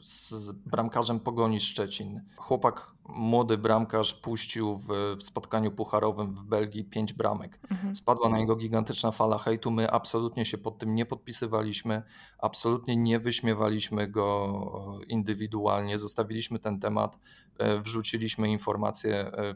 [0.00, 2.20] z bramkarzem Pogoni Szczecin.
[2.36, 7.60] Chłopak, młody bramkarz puścił w, w spotkaniu pucharowym w Belgii pięć bramek.
[7.70, 7.94] Mhm.
[7.94, 9.70] Spadła na niego gigantyczna fala hejtu.
[9.70, 12.02] My absolutnie się pod tym nie podpisywaliśmy,
[12.38, 15.98] absolutnie nie wyśmiewaliśmy go indywidualnie.
[15.98, 17.18] Zostawiliśmy ten temat,
[17.58, 19.14] e, wrzuciliśmy informację.
[19.14, 19.54] E,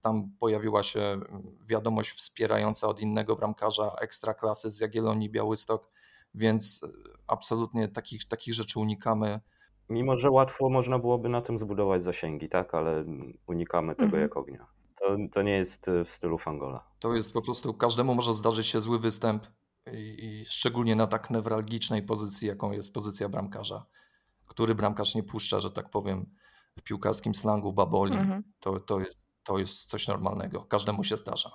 [0.00, 1.20] tam pojawiła się
[1.66, 5.97] wiadomość wspierająca od innego bramkarza ekstraklasy z Jagiellonii Białystok
[6.34, 6.86] więc
[7.26, 9.40] absolutnie takich, takich rzeczy unikamy.
[9.88, 13.04] Mimo, że łatwo można byłoby na tym zbudować zasięgi, tak, ale
[13.46, 14.22] unikamy tego mhm.
[14.22, 14.66] jak ognia.
[15.00, 16.84] To, to nie jest e, w stylu Fangola.
[16.98, 19.46] To jest po prostu, każdemu może zdarzyć się zły występ
[19.92, 23.86] i, i szczególnie na tak newralgicznej pozycji, jaką jest pozycja bramkarza,
[24.46, 26.26] który bramkarz nie puszcza, że tak powiem,
[26.78, 28.16] w piłkarskim slangu baboli.
[28.16, 28.42] Mhm.
[28.60, 30.64] To, to, jest, to jest coś normalnego.
[30.64, 31.50] Każdemu się zdarza.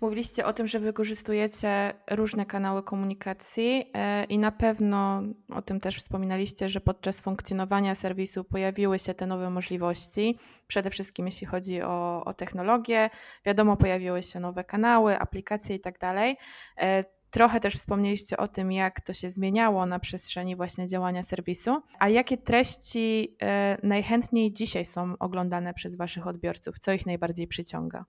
[0.00, 5.96] Mówiliście o tym, że wykorzystujecie różne kanały komunikacji e, i na pewno o tym też
[5.96, 10.38] wspominaliście, że podczas funkcjonowania serwisu pojawiły się te nowe możliwości.
[10.66, 13.10] Przede wszystkim jeśli chodzi o, o technologię,
[13.46, 16.36] wiadomo, pojawiły się nowe kanały, aplikacje i tak dalej.
[16.78, 21.82] E, trochę też wspomnieliście o tym, jak to się zmieniało na przestrzeni właśnie działania serwisu.
[21.98, 26.78] A jakie treści e, najchętniej dzisiaj są oglądane przez Waszych odbiorców?
[26.78, 28.04] Co ich najbardziej przyciąga?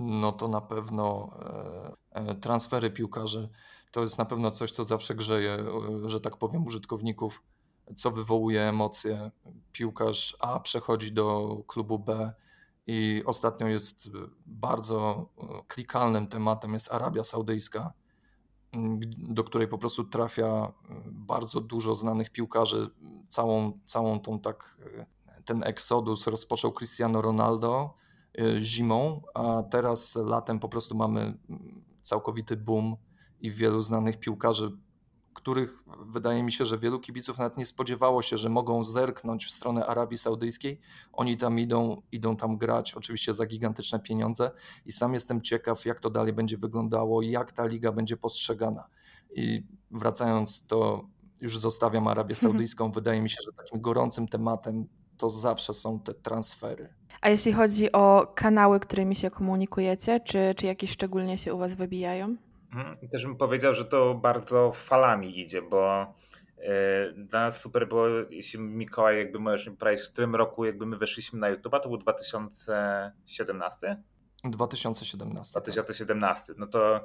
[0.00, 1.30] No to na pewno
[2.12, 3.48] e, e, transfery piłkarzy
[3.90, 7.42] to jest na pewno coś, co zawsze grzeje, e, że tak powiem, użytkowników,
[7.96, 9.30] co wywołuje emocje.
[9.72, 12.32] Piłkarz A przechodzi do klubu B
[12.86, 14.10] i ostatnio jest
[14.46, 15.28] bardzo
[15.68, 17.92] klikalnym tematem jest Arabia Saudyjska,
[19.18, 20.72] do której po prostu trafia
[21.06, 22.90] bardzo dużo znanych piłkarzy.
[23.28, 24.78] Całą, całą tą tak,
[25.44, 27.94] ten eksodus rozpoczął Cristiano Ronaldo,
[28.60, 31.38] zimą, a teraz latem po prostu mamy
[32.02, 32.96] całkowity boom
[33.40, 34.72] i wielu znanych piłkarzy,
[35.34, 39.50] których wydaje mi się, że wielu kibiców nawet nie spodziewało się, że mogą zerknąć w
[39.50, 40.80] stronę Arabii Saudyjskiej.
[41.12, 44.50] Oni tam idą, idą tam grać, oczywiście za gigantyczne pieniądze
[44.86, 48.88] i sam jestem ciekaw, jak to dalej będzie wyglądało, jak ta liga będzie postrzegana.
[49.36, 51.08] I wracając to
[51.40, 52.50] już zostawiam Arabię mhm.
[52.50, 56.99] Saudyjską, wydaje mi się, że takim gorącym tematem to zawsze są te transfery.
[57.20, 61.74] A jeśli chodzi o kanały, którymi się komunikujecie, czy, czy jakieś szczególnie się u Was
[61.74, 62.36] wybijają?
[62.74, 63.08] Mhm.
[63.08, 66.14] Też bym powiedział, że to bardzo falami idzie, bo
[66.58, 66.64] yy,
[67.16, 70.96] dla nas super było, jeśli Mikołaj, jakby możesz mi powiedzieć, w którym roku jakby my
[70.96, 73.96] weszliśmy na YouTube, to był 2017?
[74.44, 75.60] 2017.
[75.60, 76.46] 2017.
[76.46, 76.58] Tak.
[76.58, 77.04] No to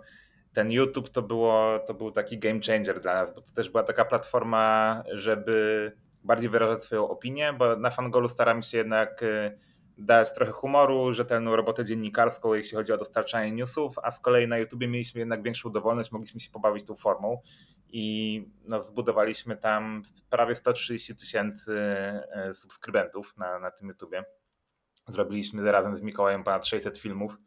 [0.53, 3.83] ten YouTube to, było, to był taki game changer dla nas, bo to też była
[3.83, 5.91] taka platforma, żeby
[6.23, 9.57] bardziej wyrażać swoją opinię, bo na Fangolu staramy się jednak y,
[9.97, 14.57] dać trochę humoru, rzetelną robotę dziennikarską, jeśli chodzi o dostarczanie newsów, a z kolei na
[14.57, 17.41] YouTubie mieliśmy jednak większą dowolność, mogliśmy się pobawić tą formą
[17.89, 24.23] i no, zbudowaliśmy tam prawie 130 tysięcy e, subskrybentów na, na tym YouTubie.
[25.07, 27.37] Zrobiliśmy razem z Mikołajem ponad 600 filmów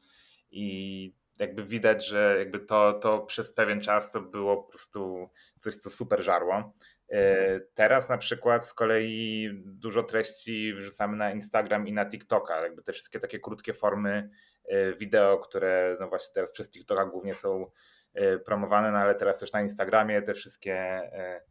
[0.50, 5.28] i jakby widać, że jakby to, to przez pewien czas to było po prostu
[5.60, 6.72] coś, co super żarło.
[7.10, 12.82] E, teraz na przykład z kolei dużo treści wrzucamy na Instagram i na TikToka, jakby
[12.82, 14.30] te wszystkie takie krótkie formy
[14.64, 17.66] e, wideo, które no właśnie teraz przez TikToka głównie są
[18.14, 21.02] e, promowane, no ale teraz też na Instagramie te wszystkie.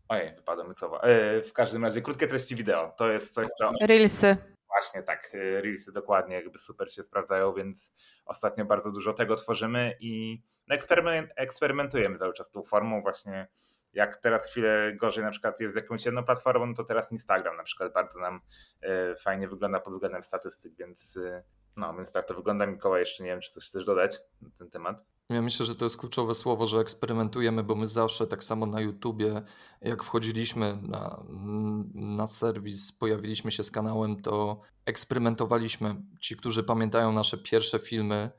[0.07, 1.01] Ojej, wypadło mi słowa.
[1.45, 3.71] W każdym razie krótkie treści wideo to jest coś, co.
[3.81, 4.37] Reelsy.
[4.67, 7.93] Właśnie tak, Reelsy dokładnie, jakby super się sprawdzają, więc
[8.25, 10.75] ostatnio bardzo dużo tego tworzymy i no,
[11.35, 13.47] eksperymentujemy cały czas tą formą właśnie
[13.97, 17.57] jak teraz chwilę gorzej na przykład jest z jakąś jedną platformą, no to teraz Instagram
[17.57, 18.41] na przykład bardzo nam
[18.81, 21.43] e, fajnie wygląda pod względem statystyk, więc e,
[21.75, 22.65] no, więc tak to wygląda.
[22.65, 25.05] Mikołaj, jeszcze nie wiem, czy coś chcesz dodać na ten temat.
[25.29, 28.81] Ja myślę, że to jest kluczowe słowo, że eksperymentujemy, bo my zawsze tak samo na
[28.81, 29.41] YouTubie,
[29.81, 31.23] jak wchodziliśmy na,
[31.93, 35.95] na serwis, pojawiliśmy się z kanałem, to eksperymentowaliśmy.
[36.19, 38.31] Ci, którzy pamiętają nasze pierwsze filmy,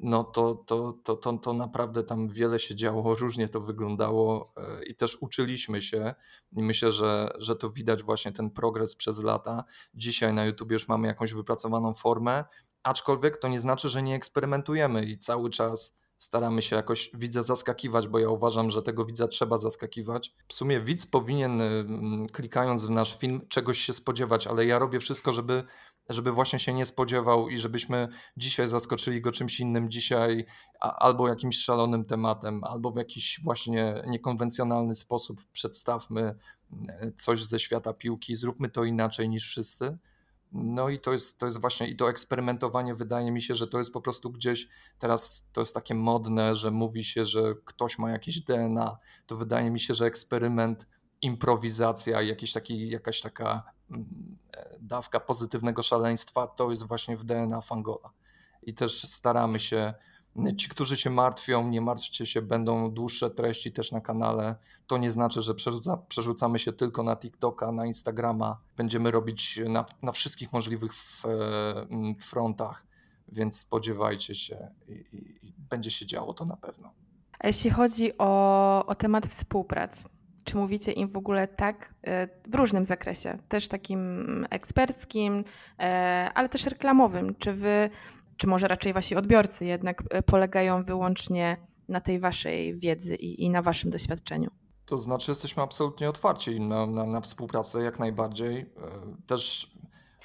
[0.00, 4.84] no to, to, to, to, to naprawdę tam wiele się działo, różnie to wyglądało e,
[4.84, 6.14] i też uczyliśmy się
[6.52, 9.64] i myślę, że, że to widać właśnie ten progres przez lata.
[9.94, 12.44] Dzisiaj na YouTube już mamy jakąś wypracowaną formę,
[12.82, 18.08] aczkolwiek to nie znaczy, że nie eksperymentujemy i cały czas staramy się jakoś widza zaskakiwać,
[18.08, 20.34] bo ja uważam, że tego widza trzeba zaskakiwać.
[20.48, 25.00] W sumie widz powinien mm, klikając w nasz film czegoś się spodziewać, ale ja robię
[25.00, 25.64] wszystko, żeby
[26.10, 30.44] żeby właśnie się nie spodziewał i żebyśmy dzisiaj zaskoczyli go czymś innym, dzisiaj
[30.80, 36.34] albo jakimś szalonym tematem, albo w jakiś właśnie niekonwencjonalny sposób przedstawmy
[36.88, 39.98] e, coś ze świata piłki, zróbmy to inaczej niż wszyscy.
[40.52, 43.78] No i to jest, to jest właśnie i to eksperymentowanie wydaje mi się, że to
[43.78, 44.68] jest po prostu gdzieś
[44.98, 48.98] teraz to jest takie modne, że mówi się, że ktoś ma jakieś DNA.
[49.26, 50.86] To wydaje mi się, że eksperyment,
[51.22, 53.62] improwizacja, jakiś taki, jakaś taka
[54.80, 58.10] dawka pozytywnego szaleństwa, to jest właśnie w DNA Fangola.
[58.62, 59.94] I też staramy się
[60.56, 64.56] Ci, którzy się martwią, nie martwcie się, będą dłuższe treści też na kanale.
[64.86, 68.60] To nie znaczy, że przerzuca, przerzucamy się tylko na TikToka, na Instagrama.
[68.76, 71.24] Będziemy robić na, na wszystkich możliwych w,
[72.20, 72.86] frontach,
[73.28, 76.90] więc spodziewajcie się i, i, i, będzie się działo to na pewno.
[77.38, 80.04] A jeśli chodzi o, o temat współpracy,
[80.44, 85.44] czy mówicie im w ogóle tak e, w różnym zakresie, też takim eksperckim,
[85.78, 87.34] e, ale też reklamowym?
[87.34, 87.90] Czy wy
[88.36, 91.56] czy może raczej wasi odbiorcy jednak e, polegają wyłącznie
[91.88, 94.50] na tej waszej wiedzy i, i na waszym doświadczeniu?
[94.86, 98.66] To znaczy, jesteśmy absolutnie otwarci na, na, na współpracę, jak najbardziej.
[99.26, 99.70] Też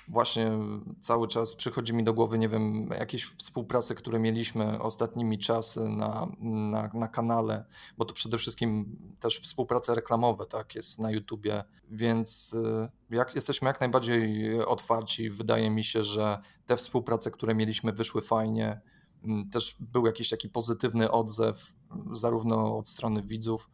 [0.08, 0.52] właśnie
[1.00, 6.28] cały czas przychodzi mi do głowy, nie wiem, jakieś współprace, które mieliśmy ostatnimi czasy na,
[6.39, 7.65] na, na kanale,
[7.98, 13.68] bo to przede wszystkim też współprace reklamowe, tak, jest na YouTubie, więc y, jak, jesteśmy
[13.68, 15.30] jak najbardziej otwarci.
[15.30, 18.82] Wydaje mi się, że te współprace, które mieliśmy, wyszły fajnie.
[19.24, 21.74] Mm, też był jakiś taki pozytywny odzew,
[22.12, 23.70] zarówno od strony widzów,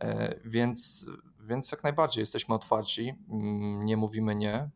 [0.00, 1.06] e, więc,
[1.40, 4.70] więc jak najbardziej jesteśmy otwarci, mm, nie mówimy nie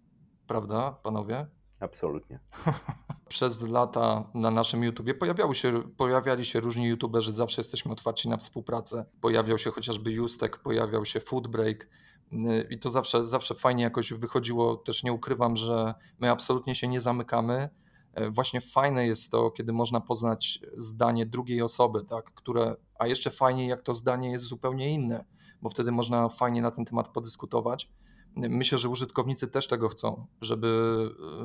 [0.46, 1.46] prawda, panowie?
[1.80, 2.40] Absolutnie.
[3.28, 8.36] Przez lata na naszym YouTubie pojawiały się, pojawiali się różni YouTuberzy, zawsze jesteśmy otwarci na
[8.36, 9.04] współpracę.
[9.20, 11.88] Pojawiał się chociażby Justek, pojawiał się Foodbreak
[12.32, 14.76] y, i to zawsze, zawsze fajnie jakoś wychodziło.
[14.76, 17.68] Też nie ukrywam, że my absolutnie się nie zamykamy.
[18.14, 23.30] E, właśnie fajne jest to, kiedy można poznać zdanie drugiej osoby, tak, które, a jeszcze
[23.30, 25.24] fajniej, jak to zdanie jest zupełnie inne,
[25.62, 27.90] bo wtedy można fajnie na ten temat podyskutować.
[28.36, 30.98] Myślę, że użytkownicy też tego chcą, żeby,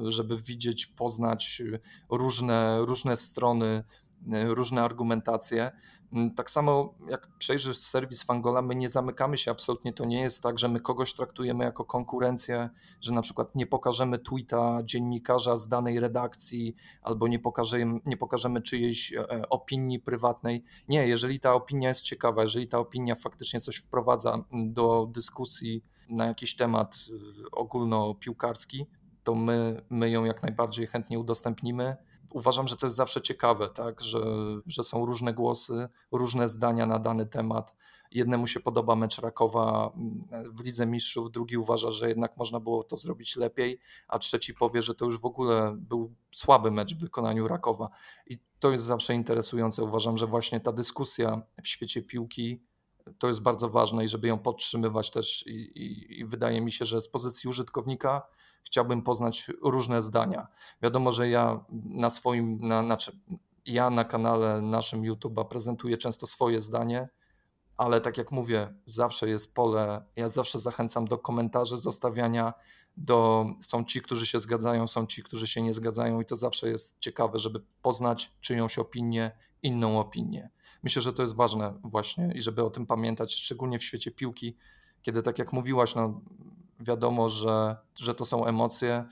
[0.08, 1.62] żeby widzieć, poznać
[2.10, 3.84] różne, różne strony,
[4.48, 5.72] różne argumentacje.
[6.36, 9.94] Tak samo jak przejrzysz serwis Fangola, my nie zamykamy się absolutnie.
[9.94, 12.70] To nie jest tak, że my kogoś traktujemy jako konkurencję,
[13.02, 18.62] że na przykład nie pokażemy tweeta dziennikarza z danej redakcji albo nie pokażemy, nie pokażemy
[18.62, 20.64] czyjejś e, opinii prywatnej.
[20.88, 26.26] Nie, jeżeli ta opinia jest ciekawa, jeżeli ta opinia faktycznie coś wprowadza do dyskusji, na
[26.26, 28.86] jakiś temat y, ogólnopiłkarski,
[29.24, 31.98] to my, my ją jak najbardziej chętnie udostępnimy.
[32.32, 34.02] Uważam, że to jest zawsze ciekawe, tak?
[34.02, 34.20] że,
[34.66, 37.76] że są różne głosy, różne zdania na dany temat.
[38.12, 42.84] Jednemu się podoba mecz Rakowa mm, w Lidze Mistrzów, drugi uważa, że jednak można było
[42.84, 47.00] to zrobić lepiej, a trzeci powie, że to już w ogóle był słaby mecz w
[47.00, 47.90] wykonaniu Rakowa.
[48.26, 49.84] I to jest zawsze interesujące.
[49.84, 52.64] Uważam, że właśnie ta dyskusja w świecie piłki
[53.18, 56.86] to jest bardzo ważne i żeby ją podtrzymywać też i, i, i, wydaje mi się,
[56.86, 58.22] że z pozycji użytkownika
[58.64, 60.48] chciałbym poznać różne zdania.
[60.82, 63.20] Wiadomo, że ja na swoim, na, znaczy
[63.66, 67.10] ja na kanale naszym YouTube'a prezentuję często swoje zdanie,
[67.78, 72.54] ale tak jak mówię, zawsze jest pole, ja zawsze zachęcam do komentarzy, zostawiania,
[72.98, 76.70] do, są ci, którzy się zgadzają, są ci, którzy się nie zgadzają i to zawsze
[76.70, 80.50] jest ciekawe, żeby poznać czyjąś opinię, inną opinię.
[80.84, 84.58] Myślę, że to jest ważne właśnie i żeby o tym pamiętać, szczególnie w świecie piłki,
[85.02, 86.22] kiedy tak jak mówiłaś, no
[86.80, 89.06] wiadomo, że, że to są emocje,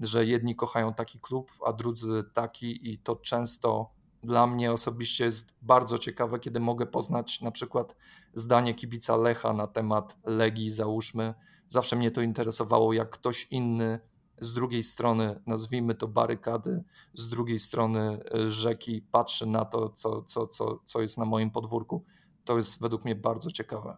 [0.00, 3.90] że jedni kochają taki klub, a drudzy taki i to często
[4.22, 7.96] dla mnie osobiście jest bardzo ciekawe, kiedy mogę poznać na przykład
[8.34, 11.34] zdanie kibica Lecha na temat Legii, załóżmy.
[11.68, 14.00] Zawsze mnie to interesowało, jak ktoś inny
[14.42, 20.22] z drugiej strony, nazwijmy to barykady, z drugiej strony e, rzeki patrzy na to, co,
[20.22, 22.04] co, co, co jest na moim podwórku.
[22.44, 23.96] To jest według mnie bardzo ciekawe.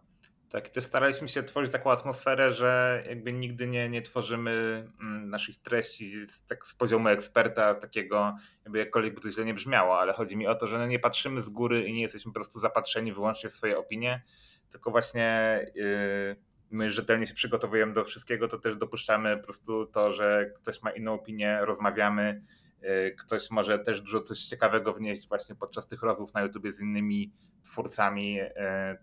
[0.49, 4.51] Tak, też staraliśmy się tworzyć taką atmosferę, że jakby nigdy nie, nie tworzymy
[5.01, 9.53] mm, naszych treści z, tak z poziomu eksperta, takiego, jakby jakkolwiek by to źle nie
[9.53, 12.31] brzmiało, ale chodzi mi o to, że no nie patrzymy z góry i nie jesteśmy
[12.31, 14.23] po prostu zapatrzeni wyłącznie w swoje opinie,
[14.69, 16.35] tylko właśnie yy,
[16.71, 20.91] my rzetelnie się przygotowujemy do wszystkiego, to też dopuszczamy po prostu to, że ktoś ma
[20.91, 22.41] inną opinię, rozmawiamy,
[22.81, 26.81] yy, ktoś może też dużo coś ciekawego wnieść właśnie podczas tych rozmów na YouTube z
[26.81, 28.33] innymi twórcami.
[28.33, 28.51] Yy,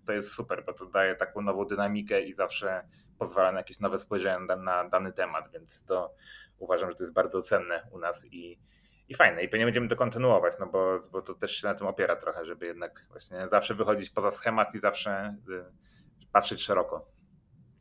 [0.07, 3.99] to jest super, bo to daje taką nową dynamikę i zawsze pozwala na jakieś nowe
[3.99, 6.15] spojrzenie na, na dany temat, więc to
[6.59, 8.59] uważam, że to jest bardzo cenne u nas i,
[9.09, 9.43] i fajne.
[9.43, 12.45] I pewnie będziemy to kontynuować, no bo, bo to też się na tym opiera trochę,
[12.45, 15.65] żeby jednak właśnie zawsze wychodzić poza schemat i zawsze y,
[16.33, 17.12] patrzeć szeroko.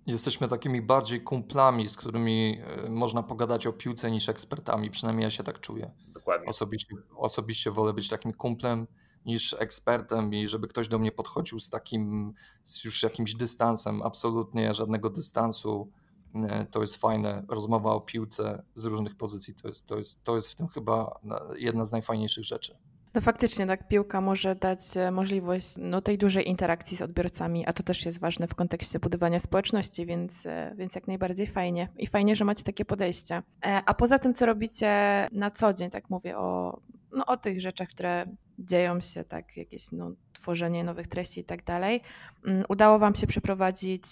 [0.08, 4.90] Jesteśmy takimi bardziej kumplami, z którymi e, można pogadać o piłce niż ekspertami.
[4.90, 5.92] Przynajmniej ja się tak czuję.
[6.08, 6.48] Dokładnie.
[6.48, 8.88] Osobiście, osobiście wolę być takim kumplem
[9.26, 14.02] niż ekspertem i żeby ktoś do mnie podchodził z takim z już jakimś dystansem.
[14.02, 15.92] Absolutnie żadnego dystansu.
[16.36, 17.46] e, to jest fajne.
[17.50, 21.20] Rozmowa o piłce z różnych pozycji to jest, to jest, to jest w tym chyba
[21.56, 22.78] jedna z najfajniejszych rzeczy.
[23.14, 27.74] No faktycznie, tak, piłka może dać e, możliwość no, tej dużej interakcji z odbiorcami, a
[27.74, 31.90] to też jest ważne w kontekście budowania społeczności, więc, e, więc jak najbardziej fajnie.
[31.98, 33.44] I fajnie, że macie takie podejście.
[33.66, 36.80] E, a poza tym, co robicie na co dzień, tak mówię o,
[37.12, 38.26] no, o tych rzeczach, które
[38.60, 42.02] dzieją się, tak, jakieś no, tworzenie nowych treści i tak dalej,
[42.48, 44.04] mm, udało Wam się przeprowadzić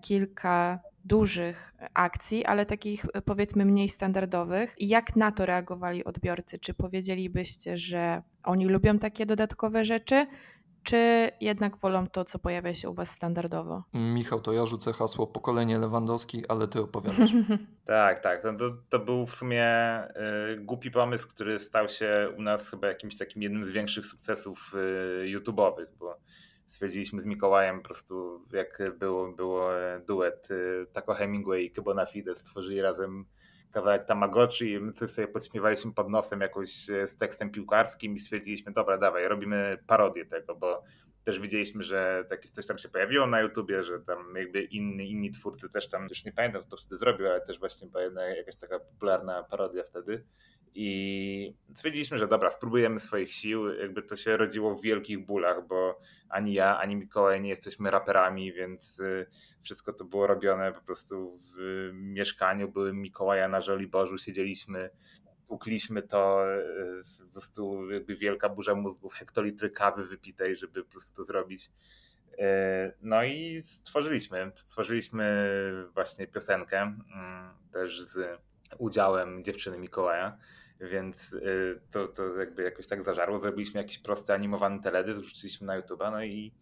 [0.00, 4.74] kilka dużych akcji, ale takich powiedzmy mniej standardowych.
[4.78, 6.58] Jak na to reagowali odbiorcy?
[6.58, 10.26] Czy powiedzielibyście, że oni lubią takie dodatkowe rzeczy,
[10.82, 13.84] czy jednak wolą to, co pojawia się u Was standardowo?
[13.94, 17.30] Michał, to ja rzucę hasło pokolenie Lewandowski, ale Ty opowiadasz.
[17.86, 18.42] tak, tak.
[18.42, 19.66] To, to, to, był w sumie
[20.52, 24.72] y, głupi pomysł, który stał się u nas chyba jakimś takim jednym z większych sukcesów
[24.74, 26.18] y, YouTube'owych, bo
[26.70, 29.70] stwierdziliśmy z Mikołajem po prostu, jak było, było
[30.06, 33.24] duet y, Taco Hemingway i Kybona Fide stworzyli razem
[33.72, 38.18] kawałek Tamagotchi i my coś sobie podśmiewaliśmy pod nosem jakoś e, z tekstem piłkarskim i
[38.18, 40.82] stwierdziliśmy, dobra, dawaj, robimy parodię tego, bo
[41.24, 45.30] też widzieliśmy, że takie coś tam się pojawiło na YouTubie, że tam jakby inni, inni
[45.30, 48.78] twórcy też tam, już nie pamiętam kto wtedy zrobił, ale też właśnie była jakaś taka
[48.78, 50.24] popularna parodia wtedy
[50.74, 53.74] i stwierdziliśmy, że dobra, spróbujemy swoich sił.
[53.74, 58.52] Jakby to się rodziło w wielkich bólach, bo ani ja, ani Mikołaj nie jesteśmy raperami,
[58.52, 59.26] więc y,
[59.62, 62.68] wszystko to było robione po prostu w mieszkaniu.
[62.68, 64.90] Byłem Mikołaja na Żoliborzu, siedzieliśmy,
[65.48, 71.16] ukliśmy to, y, po prostu jakby wielka burza mózgów, hektolitry kawy wypitej, żeby po prostu
[71.16, 71.70] to zrobić.
[72.32, 72.38] Y,
[73.02, 75.54] no i stworzyliśmy, stworzyliśmy
[75.94, 78.40] właśnie piosenkę mm, też z
[78.78, 80.38] udziałem dziewczyny Mikołaja,
[80.80, 83.40] więc y, to, to jakby jakoś tak zażarło.
[83.40, 86.54] Zrobiliśmy jakiś prosty animowany teledysk, wrzuciliśmy na YouTube, no i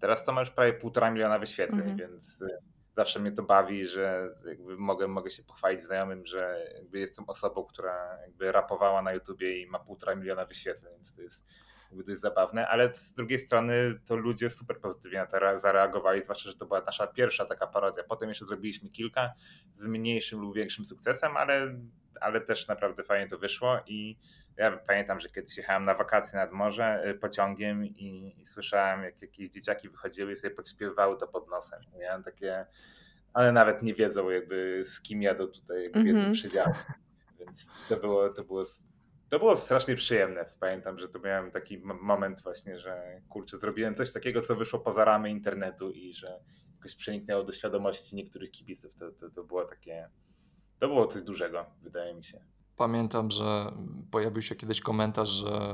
[0.00, 1.96] teraz to ma już prawie półtora miliona wyświetleń, mhm.
[1.96, 2.58] więc y,
[2.96, 8.18] zawsze mnie to bawi, że jakby mogę, mogę się pochwalić znajomym, że jestem osobą, która
[8.22, 11.46] jakby rapowała na YouTubie i ma półtora miliona wyświetleń, więc to jest
[11.92, 16.22] jakby to jest zabawne, ale z drugiej strony to ludzie super pozytywnie na to zareagowali,
[16.22, 18.02] zwłaszcza, że to była nasza pierwsza taka parodia.
[18.08, 19.32] Potem jeszcze zrobiliśmy kilka
[19.76, 21.74] z mniejszym lub większym sukcesem, ale,
[22.20, 24.18] ale też naprawdę fajnie to wyszło i
[24.56, 29.22] ja pamiętam, że kiedyś jechałem na wakacje nad morze y, pociągiem i, i słyszałem, jak
[29.22, 31.80] jakieś dzieciaki wychodziły i sobie podśpiewały to pod nosem.
[32.00, 32.66] Miałem takie,
[33.34, 36.06] one nawet nie wiedzą jakby z kim jadą tutaj jakby mm -hmm.
[36.06, 36.34] jednym mhm.
[36.34, 36.72] przydziałem.
[37.38, 38.64] Więc to było, to było
[39.32, 40.44] to było strasznie przyjemne.
[40.60, 45.04] Pamiętam, że to miałem taki moment właśnie, że kurczę, zrobiłem coś takiego, co wyszło poza
[45.04, 46.40] ramy internetu i że
[46.76, 48.94] jakoś przeniknęło do świadomości niektórych kibiców.
[48.94, 50.08] To, to, to było takie,
[50.78, 52.44] to było coś dużego, wydaje mi się.
[52.76, 53.72] Pamiętam, że
[54.10, 55.72] pojawił się kiedyś komentarz, że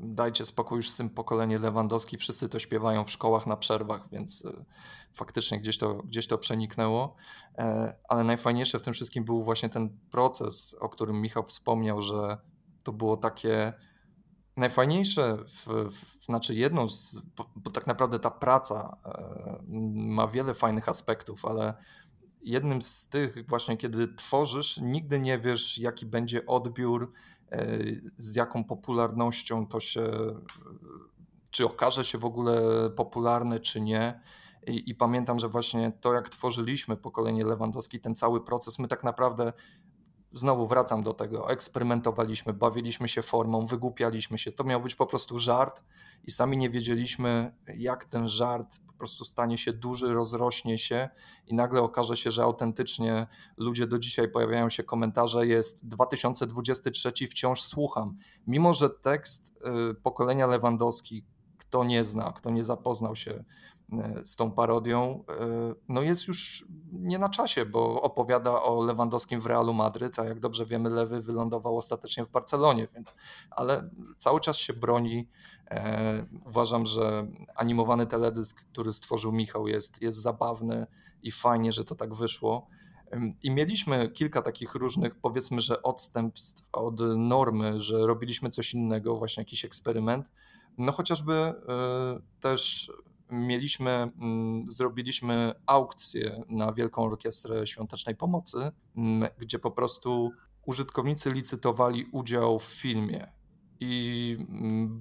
[0.00, 4.44] dajcie spokój już z tym pokolenie Lewandowski, wszyscy to śpiewają w szkołach na przerwach, więc
[4.44, 4.64] e,
[5.12, 7.16] faktycznie gdzieś to, gdzieś to przeniknęło.
[7.58, 12.38] E, ale najfajniejsze w tym wszystkim był właśnie ten proces, o którym Michał wspomniał, że
[12.86, 13.72] to było takie
[14.56, 19.62] najfajniejsze, w, w, znaczy jedną z, bo, bo, tak naprawdę ta praca e,
[19.94, 21.74] ma wiele fajnych aspektów, ale
[22.42, 27.12] jednym z tych właśnie, kiedy tworzysz, nigdy nie wiesz, jaki będzie odbiór,
[27.50, 27.78] e,
[28.16, 30.10] z jaką popularnością to się,
[31.50, 32.60] czy okaże się w ogóle
[32.90, 34.20] popularne, czy nie.
[34.66, 39.04] I, I, pamiętam, że właśnie to, jak tworzyliśmy pokolenie Lewandowski, ten cały proces, my tak
[39.04, 39.52] naprawdę
[40.32, 44.52] znowu wracam do tego, eksperymentowaliśmy, bawiliśmy się formą, wygłupialiśmy się.
[44.52, 45.82] To miał być po prostu żart
[46.24, 51.08] i sami nie wiedzieliśmy, jak ten żart po prostu stanie się duży, rozrośnie się
[51.46, 57.62] i nagle okaże się, że autentycznie ludzie do dzisiaj pojawiają się komentarze, jest 2023, wciąż
[57.62, 58.16] słucham.
[58.46, 59.52] Mimo, że tekst
[59.90, 61.24] y, pokolenia Lewandowski,
[61.58, 63.44] kto nie zna, kto nie zapoznał się
[64.24, 69.46] z tą parodią, e, no jest już nie na czasie, bo opowiada o Lewandowskim w
[69.46, 73.14] Realu Madryt, a jak dobrze wiemy, Lewy wylądował ostatecznie w Barcelonie, więc,
[73.50, 75.28] ale cały czas się broni.
[75.70, 77.26] E, uważam, że
[77.56, 80.86] animowany teledysk, który stworzył Michał, jest, jest zabawny
[81.22, 82.66] i fajnie, że to tak wyszło.
[83.42, 89.40] I mieliśmy kilka takich różnych, powiedzmy, że odstępstw od normy, że robiliśmy coś innego, właśnie
[89.40, 90.30] jakiś eksperyment.
[90.78, 91.54] No chociażby
[92.40, 92.90] też
[93.30, 98.58] mieliśmy, mm, zrobiliśmy aukcję na Wielką Orkiestrę Świątecznej Pomocy,
[98.96, 100.30] mm, gdzie po prostu
[100.66, 103.32] użytkownicy licytowali udział w filmie.
[103.80, 105.00] I mm,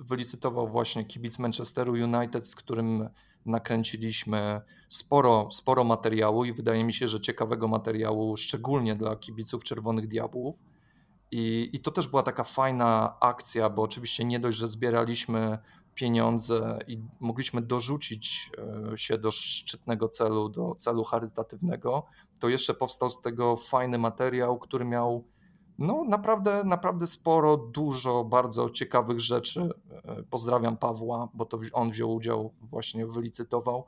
[0.00, 3.08] wylicytował właśnie kibic Manchesteru United, z którym
[3.46, 10.06] nakręciliśmy sporo, sporo materiału i wydaje mi się, że ciekawego materiału, szczególnie dla kibiców Czerwonych
[10.06, 10.62] Diabłów.
[11.30, 15.58] I, I to też była taka fajna akcja, bo oczywiście nie dość, że zbieraliśmy
[15.94, 18.50] pieniądze i mogliśmy dorzucić
[18.92, 22.06] e, się do szczytnego celu, do celu charytatywnego,
[22.40, 25.24] to jeszcze powstał z tego fajny materiał, który miał
[25.78, 29.68] no naprawdę, naprawdę sporo, dużo bardzo ciekawych rzeczy.
[30.04, 33.84] E, pozdrawiam Pawła, bo to on wziął udział, właśnie wylicytował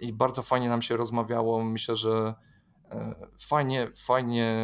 [0.00, 1.64] i bardzo fajnie nam się rozmawiało.
[1.64, 2.34] Myślę, że
[2.90, 3.14] e,
[3.48, 4.58] fajnie, fajnie,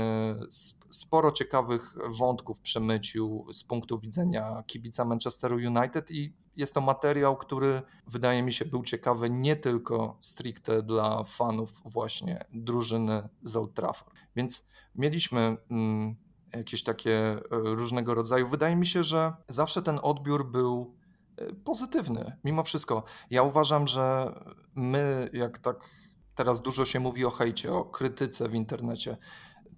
[0.90, 7.82] sporo ciekawych wątków przemycił z punktu widzenia kibica Manchesteru United i jest to materiał, który
[8.06, 14.14] wydaje mi się był ciekawy nie tylko stricte dla fanów właśnie drużyny z Old Trafford.
[14.36, 16.16] Więc mieliśmy mm,
[16.52, 18.48] jakieś takie e, różnego rodzaju.
[18.48, 20.94] Wydaje mi się, że zawsze ten odbiór był
[21.36, 23.04] e, pozytywny, mimo wszystko.
[23.30, 24.34] Ja uważam, że
[24.74, 25.90] my, jak tak
[26.34, 29.16] teraz dużo się mówi o hejcie, o krytyce w internecie,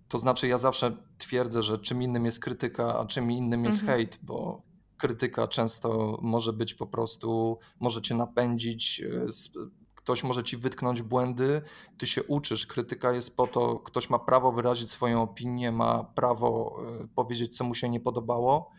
[0.09, 3.99] to znaczy ja zawsze twierdzę, że czym innym jest krytyka, a czym innym jest mhm.
[3.99, 4.62] hejt, bo
[4.97, 9.26] krytyka często może być po prostu, może cię napędzić, e,
[9.95, 11.62] ktoś może ci wytknąć błędy,
[11.99, 12.66] ty się uczysz.
[12.66, 17.64] Krytyka jest po to, ktoś ma prawo wyrazić swoją opinię, ma prawo e, powiedzieć, co
[17.64, 18.70] mu się nie podobało.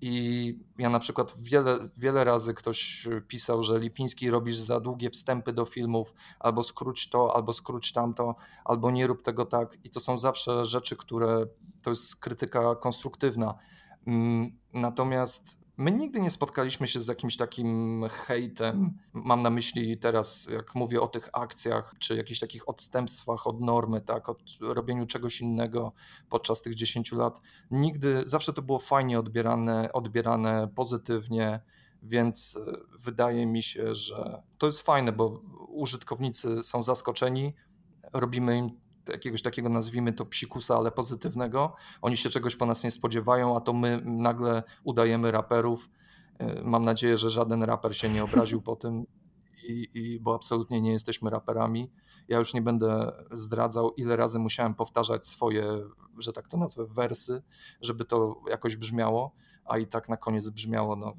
[0.00, 5.52] I ja na przykład wiele, wiele razy ktoś pisał, że Lipiński robisz za długie wstępy
[5.52, 9.78] do filmów, albo skróć to, albo skróć tamto, albo nie rób tego tak.
[9.84, 11.46] I to są zawsze rzeczy, które
[11.82, 13.54] to jest krytyka konstruktywna.
[14.06, 18.98] Mm, natomiast My nigdy nie spotkaliśmy się z jakimś takim hejtem.
[19.12, 24.00] Mam na myśli teraz, jak mówię o tych akcjach, czy jakichś takich odstępstwach od normy,
[24.00, 25.92] tak, od robieniu czegoś innego
[26.28, 27.40] podczas tych 10 lat.
[27.70, 31.60] Nigdy, zawsze to było fajnie odbierane, odbierane pozytywnie,
[32.02, 37.54] więc e, wydaje mi się, że to jest fajne, bo użytkownicy są zaskoczeni,
[38.12, 41.76] robimy im jakiegoś takiego, nazwijmy to psikusa, ale pozytywnego.
[42.02, 45.90] Oni się czegoś po nas nie spodziewają, a to my nagle udajemy raperów.
[46.38, 49.06] E, mam nadzieję, że żaden raper się nie obraził po tym,
[49.64, 51.90] i, i, bo absolutnie nie jesteśmy raperami.
[52.28, 55.64] Ja już nie będę zdradzał, ile razy musiałem powtarzać swoje,
[56.18, 57.42] że tak to nazwę, wersy,
[57.80, 59.34] żeby to jakoś brzmiało,
[59.64, 61.16] a i tak na koniec brzmiało no,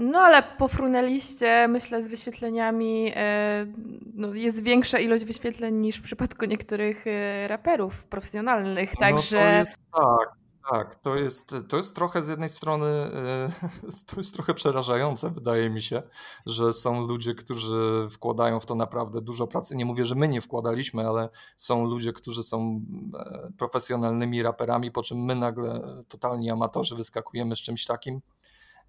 [0.00, 3.12] no ale pofrunęliście, myślę, z wyświetleniami.
[3.16, 3.66] E,
[4.14, 9.36] no, jest większa ilość wyświetleń niż w przypadku niektórych e, raperów profesjonalnych, także...
[9.36, 10.40] No to jest tak,
[10.70, 13.50] tak, to jest, to jest trochę z jednej strony, e,
[14.10, 16.02] to jest trochę przerażające, wydaje mi się,
[16.46, 19.76] że są ludzie, którzy wkładają w to naprawdę dużo pracy.
[19.76, 22.80] Nie mówię, że my nie wkładaliśmy, ale są ludzie, którzy są
[23.58, 28.20] profesjonalnymi raperami, po czym my nagle totalni amatorzy wyskakujemy z czymś takim.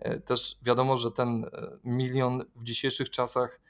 [0.02, 1.50] E, też wiadomo, że ten e,
[1.84, 3.62] milion w dzisiejszych czasach,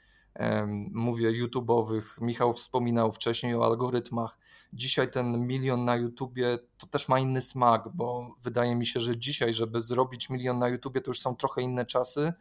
[0.92, 4.38] mówię YouTube'owych, Michał wspominał wcześniej o algorytmach.
[4.72, 9.18] Dzisiaj ten milion na YouTubie to też ma inny smak, bo wydaje mi się, że
[9.18, 12.32] dzisiaj, żeby zrobić milion na YouTubie, to już są trochę inne czasy.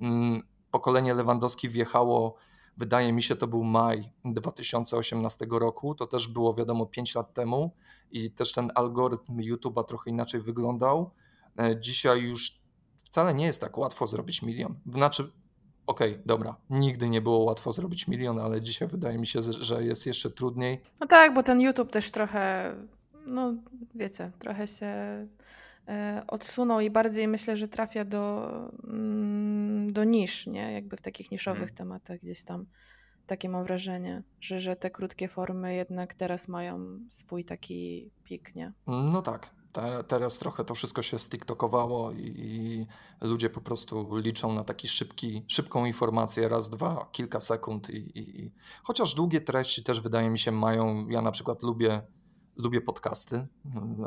[0.00, 2.34] Mm, pokolenie Lewandowski wjechało,
[2.76, 5.94] wydaje mi się, to był maj 2018 roku.
[5.94, 7.70] To też było, wiadomo, 5 lat temu
[8.10, 11.10] i też ten algorytm YouTube'a trochę inaczej wyglądał.
[11.58, 12.65] E, dzisiaj już
[13.06, 14.74] wcale nie jest tak łatwo zrobić milion.
[14.92, 15.22] Znaczy,
[15.86, 19.84] okej, okay, dobra, nigdy nie było łatwo zrobić milion, ale dzisiaj wydaje mi się, że
[19.84, 20.80] jest jeszcze trudniej.
[21.00, 22.74] No tak, bo ten YouTube też trochę,
[23.26, 23.54] no
[23.94, 24.86] wiecie, trochę się
[25.88, 28.50] e, odsunął i bardziej myślę, że trafia do,
[28.84, 30.72] mm, do nisz, nie?
[30.72, 31.76] Jakby w takich niszowych hmm.
[31.76, 32.66] tematach gdzieś tam.
[33.26, 38.72] Takie mam wrażenie, że, że te krótkie formy jednak teraz mają swój taki pik, nie?
[38.86, 39.50] No tak,
[40.06, 42.86] teraz trochę to wszystko się stiktokowało i, i,
[43.26, 47.90] ludzie po prostu liczą na taki szybki, szybką informację, raz, dwa, kilka sekund.
[47.90, 48.52] I, i, i,
[48.82, 52.02] chociaż długie treści też wydaje mi się mają, ja na przykład lubię,
[52.56, 53.46] lubię podcasty,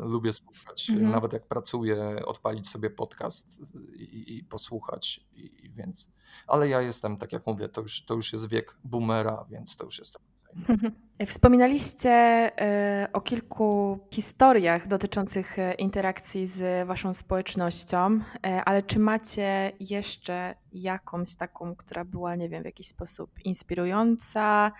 [0.02, 1.10] lubię słuchać, mhm.
[1.10, 3.60] nawet jak pracuję, odpalić sobie podcast
[3.94, 6.12] i, i posłuchać, i, więc,
[6.46, 9.84] ale ja jestem, tak jak mówię, to już, to już jest wiek boomera, więc to
[9.84, 10.16] już jest
[11.26, 19.72] Wspominaliście e, o kilku historiach dotyczących e, interakcji z Waszą społecznością, e, ale czy macie
[19.80, 24.72] jeszcze jakąś taką, która była, nie wiem, w jakiś sposób inspirująca,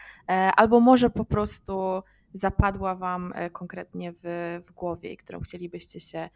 [0.56, 2.02] albo może po prostu
[2.32, 6.28] zapadła Wam konkretnie w, w głowie i którą chcielibyście się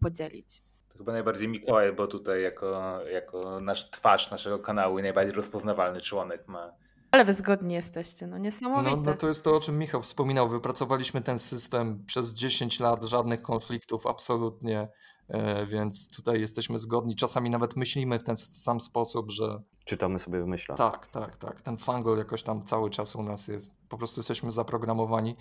[0.00, 0.62] podzielić?
[0.88, 6.00] To chyba najbardziej Mikołaj, bo tutaj jako, jako nasz twarz naszego kanału i najbardziej rozpoznawalny
[6.00, 6.72] członek ma
[7.12, 8.96] ale wy zgodni jesteście, no niesamowite.
[8.96, 10.48] No, no to jest to, o czym Michał wspominał.
[10.48, 14.88] Wypracowaliśmy ten system przez 10 lat, żadnych konfliktów, absolutnie,
[15.28, 17.16] e, więc tutaj jesteśmy zgodni.
[17.16, 19.62] Czasami nawet myślimy w ten sam sposób, że.
[19.84, 20.78] Czytamy sobie w myślach.
[20.78, 21.62] Tak, tak, tak.
[21.62, 23.88] Ten fangol jakoś tam cały czas u nas jest.
[23.88, 25.36] Po prostu jesteśmy zaprogramowani.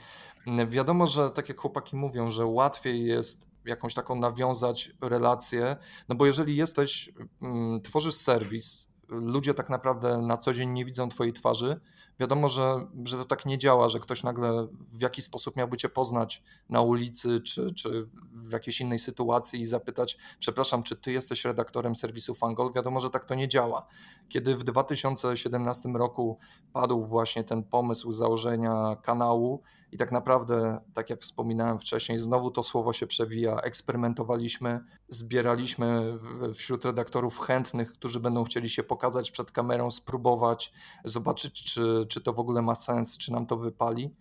[0.68, 5.76] Wiadomo, że tak jak chłopaki mówią, że łatwiej jest jakąś taką nawiązać relację,
[6.10, 11.10] no bo jeżeli jesteś, mm, tworzysz serwis, ludzie tak naprawdę na co dzień nie widzą
[11.10, 11.80] twojej twarzy.
[12.20, 15.90] Wiadomo, że, że to tak nie działa, że ktoś nagle w jakiś sposób miałby cię
[15.90, 21.46] poznać na ulicy czy, czy w jakiejś innej sytuacji i zapytać, przepraszam, czy ty jesteś
[21.46, 22.74] redaktorem serwisu Fangol?
[22.74, 23.88] Wiadomo, że tak to nie działa.
[24.30, 26.38] Kiedy w 2017 roku
[26.74, 29.62] padł właśnie ten pomysł założenia kanału,
[29.92, 33.56] i tak naprawdę, tak jak wspominałem wcześniej, znowu to słowo się przewija.
[33.56, 36.18] Eksperymentowaliśmy, zbieraliśmy
[36.54, 40.74] wśród redaktorów chętnych, którzy będą chcieli się pokazać przed kamerą, spróbować,
[41.06, 44.16] zobaczyć, czy, czy to w ogóle ma sens, czy nam to wypali.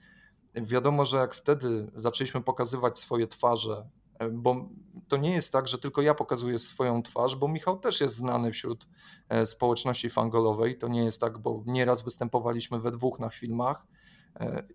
[0.55, 4.69] Wiadomo, że jak wtedy zaczęliśmy pokazywać swoje twarze, e, bo
[5.09, 8.53] to nie jest tak, że tylko ja pokazuję swoją twarz, bo Michał też jest znany
[8.53, 8.89] wśród
[9.29, 10.79] e, społeczności fangolowej.
[10.79, 13.87] To nie jest tak, bo nieraz występowaliśmy we dwóch na filmach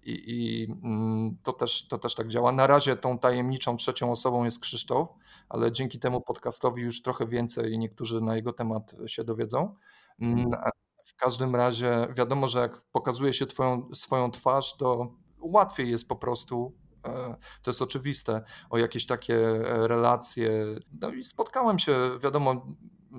[0.04, 2.52] I, i mm, to, też, to też tak działa.
[2.52, 5.14] Na razie tą tajemniczą trzecią osobą jest Krzysztof,
[5.50, 9.76] ale dzięki temu podcastowi już trochę więcej niektórzy na jego temat się dowiedzą.
[10.22, 10.72] Mm, mhm.
[11.06, 16.16] W każdym razie wiadomo, że jak pokazuje się twoją, swoją twarz, to łatwiej jest po
[16.16, 16.74] prostu
[17.08, 20.66] e, to jest oczywiste, o jakieś takie relacje.
[21.02, 22.66] No i spotkałem się, wiadomo,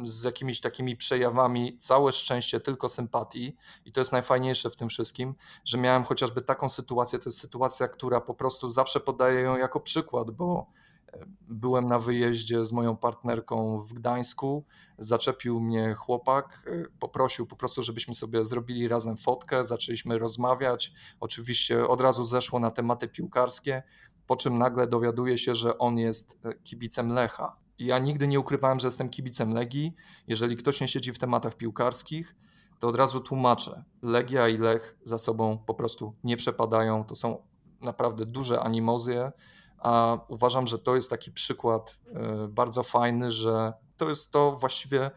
[0.05, 3.57] z jakimiś takimi przejawami, całe szczęście tylko sympatii.
[3.84, 5.34] I to jest najfajniejsze w tym wszystkim,
[5.64, 9.80] że miałem chociażby taką sytuację, to jest sytuacja, która po prostu zawsze podaję ją jako
[9.80, 10.66] przykład, bo
[11.12, 11.18] e,
[11.49, 14.64] byłem na wyjeździe z moją partnerką w Gdańsku,
[14.99, 21.88] zaczepił mnie chłopak, e, poprosił po prostu, żebyśmy sobie zrobili razem fotkę, zaczęliśmy rozmawiać, oczywiście
[21.88, 23.82] od razu zeszło na tematy piłkarskie,
[24.26, 28.81] po czym nagle dowiaduje się, że on jest e, kibicem Lecha ja nigdy nie ukrywałem,
[28.81, 29.95] że jestem kibicem Legii.
[30.27, 32.37] Jeżeli ktoś nie siedzi w tematach piłkarskich,
[32.79, 33.85] to od razu tłumaczę.
[34.03, 37.05] Legia i Lech za sobą po prostu nie przepadają.
[37.05, 37.43] To są
[37.81, 39.33] naprawdę duże animozje,
[39.79, 45.11] a uważam, że to jest taki przykład e, bardzo fajny, że to jest to właściwie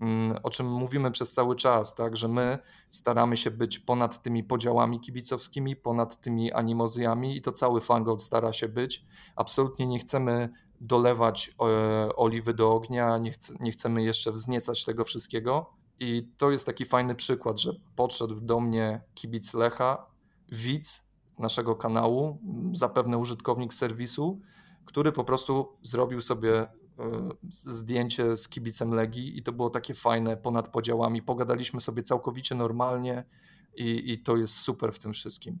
[0.00, 2.58] mm, o czym mówimy przez cały czas, tak, że my
[2.90, 8.52] staramy się być ponad tymi podziałami kibicowskimi, ponad tymi animozjami i to cały fangold stara
[8.52, 9.04] się być.
[9.36, 10.48] Absolutnie nie chcemy
[10.80, 15.70] dolewać e, oliwy do ognia, nie, nie chcemy jeszcze wzniecać tego wszystkiego.
[16.00, 20.06] I to jest taki fajny przykład, że podszedł do mnie kibic Lecha,
[20.52, 22.38] widz naszego kanału,
[22.72, 24.40] zapewne użytkownik serwisu,
[24.84, 26.68] który po prostu zrobił sobie e,
[27.50, 31.22] zdjęcie z kibicem Legii i to było takie fajne, ponad podziałami.
[31.22, 33.24] Pogadaliśmy sobie całkowicie normalnie
[33.76, 35.58] i, i to jest super w tym wszystkim.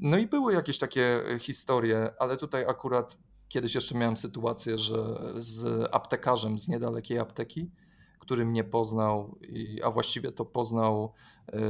[0.00, 3.18] No i były jakieś takie historie, ale tutaj akurat
[3.52, 4.96] Kiedyś jeszcze miałem sytuację, że
[5.34, 7.70] z aptekarzem z niedalekiej apteki,
[8.18, 9.38] który mnie poznał,
[9.84, 11.12] a właściwie to poznał
[11.52, 11.60] yy,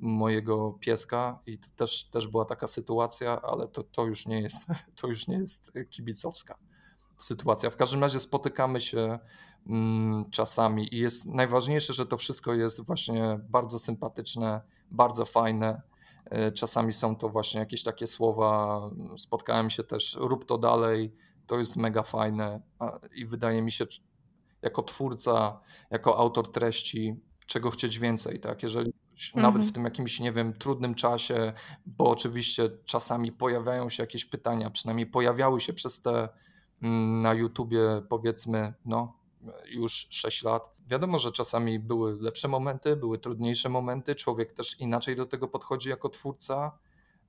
[0.00, 4.66] mojego pieska i to też, też była taka sytuacja, ale to, to, już nie jest,
[5.00, 6.58] to już nie jest kibicowska
[7.18, 7.70] sytuacja.
[7.70, 9.18] W każdym razie spotykamy się
[9.66, 14.60] mm, czasami i jest najważniejsze, że to wszystko jest właśnie bardzo sympatyczne,
[14.90, 15.82] bardzo fajne
[16.54, 18.80] czasami są to właśnie jakieś takie słowa.
[19.18, 21.14] Spotkałem się też, rób to dalej,
[21.46, 22.60] to jest mega fajne
[23.14, 23.86] i wydaje mi się,
[24.62, 25.60] jako twórca,
[25.90, 28.62] jako autor treści, czego chcieć więcej, tak?
[28.62, 28.92] Jeżeli
[29.26, 29.42] mhm.
[29.42, 31.52] nawet w tym jakimś, nie wiem, trudnym czasie,
[31.86, 36.28] bo oczywiście czasami pojawiają się jakieś pytania, przynajmniej pojawiały się przez te
[36.82, 39.18] mm, na YouTubie, powiedzmy, no,
[39.68, 40.75] już 6 lat.
[40.86, 44.14] Wiadomo, że czasami były lepsze momenty, były trudniejsze momenty.
[44.14, 46.78] Człowiek też inaczej do tego podchodzi jako twórca.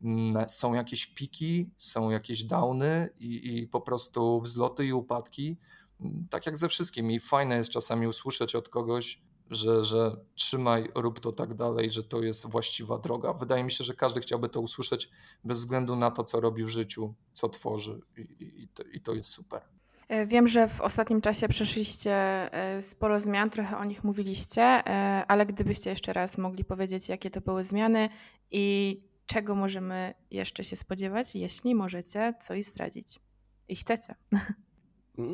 [0.01, 5.57] Mm, są jakieś piki, są jakieś downy i, i po prostu wzloty i upadki.
[6.01, 7.11] Mm, tak jak ze wszystkim.
[7.11, 12.03] I fajne jest czasami usłyszeć od kogoś, że, że trzymaj, rób to tak dalej, że
[12.03, 13.33] to jest właściwa droga.
[13.33, 15.09] Wydaje mi się, że każdy chciałby to usłyszeć
[15.43, 18.21] bez względu na to, co robi w życiu, co tworzy, i,
[18.63, 19.76] i, to, i to jest super.
[20.07, 22.13] E, wiem, że w ostatnim czasie przeszliście
[22.53, 27.29] e, sporo zmian, trochę o nich mówiliście, e, ale gdybyście jeszcze raz mogli powiedzieć, jakie
[27.29, 28.09] to były zmiany
[28.51, 33.19] i czego możemy jeszcze się spodziewać, jeśli możecie coś zdradzić
[33.67, 34.15] i chcecie.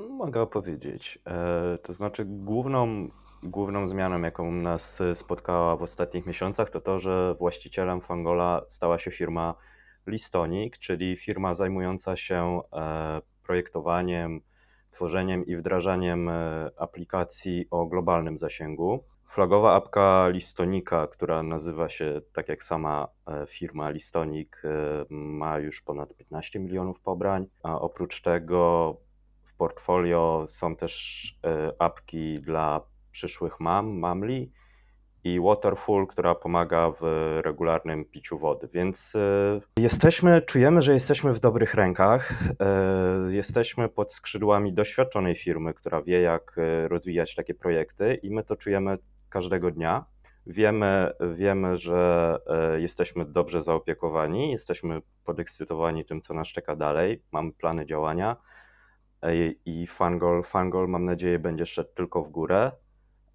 [0.10, 1.20] Mogę opowiedzieć.
[1.84, 3.10] To znaczy, główną,
[3.44, 9.12] główną zmianą, jaką nas spotkała w ostatnich miesiącach, to to, że właścicielem Fangola stała się
[9.12, 9.56] firma
[10.08, 12.62] Listonic, czyli firma zajmująca się
[13.44, 14.42] projektowaniem,
[14.94, 19.04] tworzeniem i wdrażaniem e, aplikacji o globalnym zasięgu.
[19.28, 24.70] Flagowa apka Listonika, która nazywa się tak jak sama e, firma Listonik, e,
[25.10, 28.96] ma już ponad 15 milionów pobrań, a oprócz tego
[29.44, 30.94] w portfolio są też
[31.80, 32.82] apki dla
[33.12, 34.52] przyszłych mam, mamli,
[35.24, 37.02] i Waterful, która pomaga w
[37.44, 38.70] regularnym piciu wody.
[38.74, 42.34] Więc e, jesteśmy, czujemy, że jesteśmy w dobrych rękach.
[42.60, 48.44] E, jesteśmy pod skrzydłami doświadczonej firmy, która wie, jak e, rozwijać takie projekty, i my
[48.44, 48.98] to czujemy
[49.30, 50.06] każdego dnia.
[50.48, 52.38] Wiemy, wiemy, że
[52.78, 58.38] jesteśmy dobrze zaopiekowani, jesteśmy podekscytowani tym, co nas czeka dalej, mamy plany działania
[59.66, 62.72] i Fangol, Fangol mam nadzieję będzie szedł tylko w górę.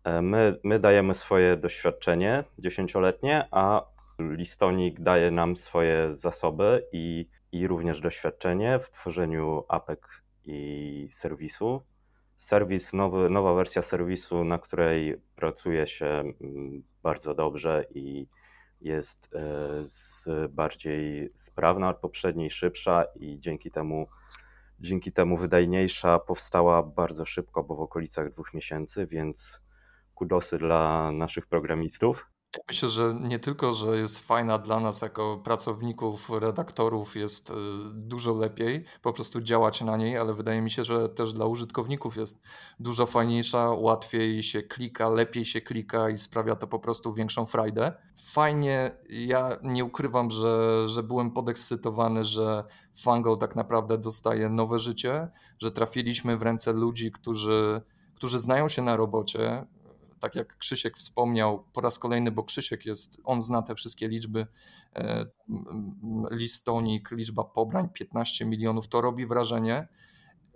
[0.09, 3.85] E, my, my dajemy swoje doświadczenie dziesięcioletnie, a
[4.19, 11.83] Listonik daje nam swoje zasoby i, i również doświadczenie w tworzeniu apek i serwisu
[12.37, 18.27] serwis, nowy, nowa wersja serwisu, na której pracuje się mm, bardzo dobrze i
[18.81, 19.35] jest
[20.27, 24.07] e, bardziej sprawna od poprzedniej, szybsza i dzięki temu,
[24.81, 26.19] dzięki temu wydajniejsza.
[26.19, 29.61] Powstała bardzo szybko, bo w okolicach dwóch miesięcy, więc
[30.19, 32.27] kudosy dla naszych programistów.
[32.69, 37.55] Myślę, że nie tylko, że jest fajna dla nas jako pracowników, redaktorów, jest y,
[37.93, 42.17] dużo lepiej po prostu działać na niej, ale wydaje mi się, że też dla użytkowników
[42.17, 42.43] jest
[42.81, 47.93] dużo fajniejsza, łatwiej się klika, lepiej się klika i sprawia to po prostu większą frajdę.
[48.27, 52.65] Fajnie, ja nie ukrywam, że, że byłem podekscytowany, że
[53.03, 55.29] Fango tak naprawdę dostaje nowe życie,
[55.63, 57.83] że trafiliśmy w ręce ludzi, którzy
[58.19, 59.67] którzy znają się na robocie,
[60.21, 64.47] tak jak Krzysiek wspomniał po raz kolejny, bo Krzysiek jest, on zna te wszystkie liczby,
[64.97, 65.27] e,
[66.31, 69.89] listonik, liczba pobrań 15 milionów, to robi wrażenie.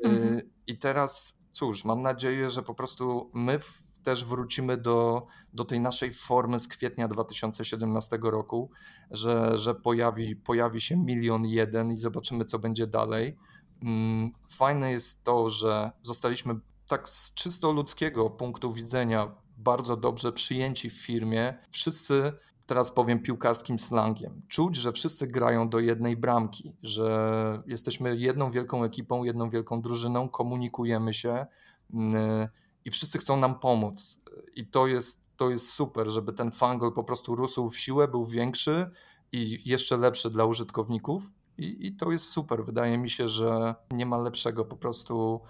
[0.04, 0.40] E, mhm.
[0.66, 3.58] I teraz cóż, mam nadzieję, że po prostu my
[4.02, 8.70] też wrócimy do, do tej naszej formy z kwietnia 2017 roku,
[9.10, 13.36] że, że pojawi, pojawi się milion jeden i zobaczymy, co będzie dalej.
[13.82, 16.54] Mm, fajne jest to, że zostaliśmy
[16.88, 21.58] tak z czysto ludzkiego punktu widzenia bardzo dobrze przyjęci w firmie.
[21.70, 22.32] Wszyscy,
[22.66, 28.84] teraz powiem piłkarskim slangiem, czuć, że wszyscy grają do jednej bramki, że jesteśmy jedną wielką
[28.84, 31.46] ekipą, jedną wielką drużyną, komunikujemy się
[31.94, 32.48] mm,
[32.84, 34.20] i wszyscy chcą nam pomóc.
[34.56, 38.26] I to jest, to jest super, żeby ten fangol po prostu rósł w siłę, był
[38.26, 38.90] większy
[39.32, 41.22] i jeszcze lepszy dla użytkowników.
[41.58, 42.64] I, I to jest super.
[42.64, 45.40] Wydaje mi się, że nie ma lepszego po prostu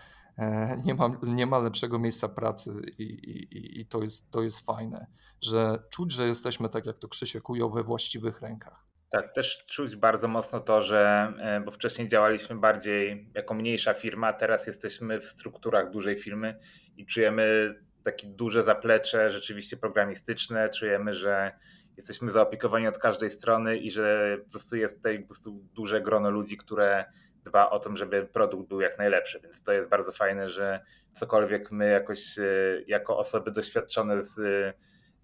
[0.85, 5.07] nie ma, nie ma lepszego miejsca pracy i, i, i to, jest, to jest fajne,
[5.43, 8.87] że czuć, że jesteśmy, tak jak to Krzysiek ujął, we właściwych rękach.
[9.11, 14.33] Tak, też czuć bardzo mocno to, że, e, bo wcześniej działaliśmy bardziej jako mniejsza firma,
[14.33, 16.59] teraz jesteśmy w strukturach dużej firmy
[16.97, 17.74] i czujemy
[18.05, 21.53] takie duże zaplecze rzeczywiście programistyczne, czujemy, że
[21.97, 26.30] jesteśmy zaopiekowani od każdej strony i że po prostu jest tutaj po prostu duże grono
[26.30, 27.05] ludzi, które
[27.45, 30.80] dba o to, żeby produkt był jak najlepszy, więc to jest bardzo fajne, że
[31.16, 32.45] cokolwiek my jakoś e,
[32.86, 34.38] jako osoby doświadczone z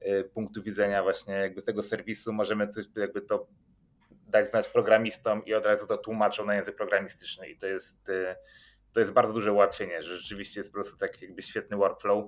[0.01, 3.47] e, punktu widzenia właśnie jakby tego serwisu możemy coś jakby to
[4.27, 8.37] dać znać programistom i od razu to tłumaczą na język programistyczny i to jest, e,
[8.93, 12.25] to jest bardzo duże ułatwienie, że rzeczywiście jest po prostu tak jakby świetny workflow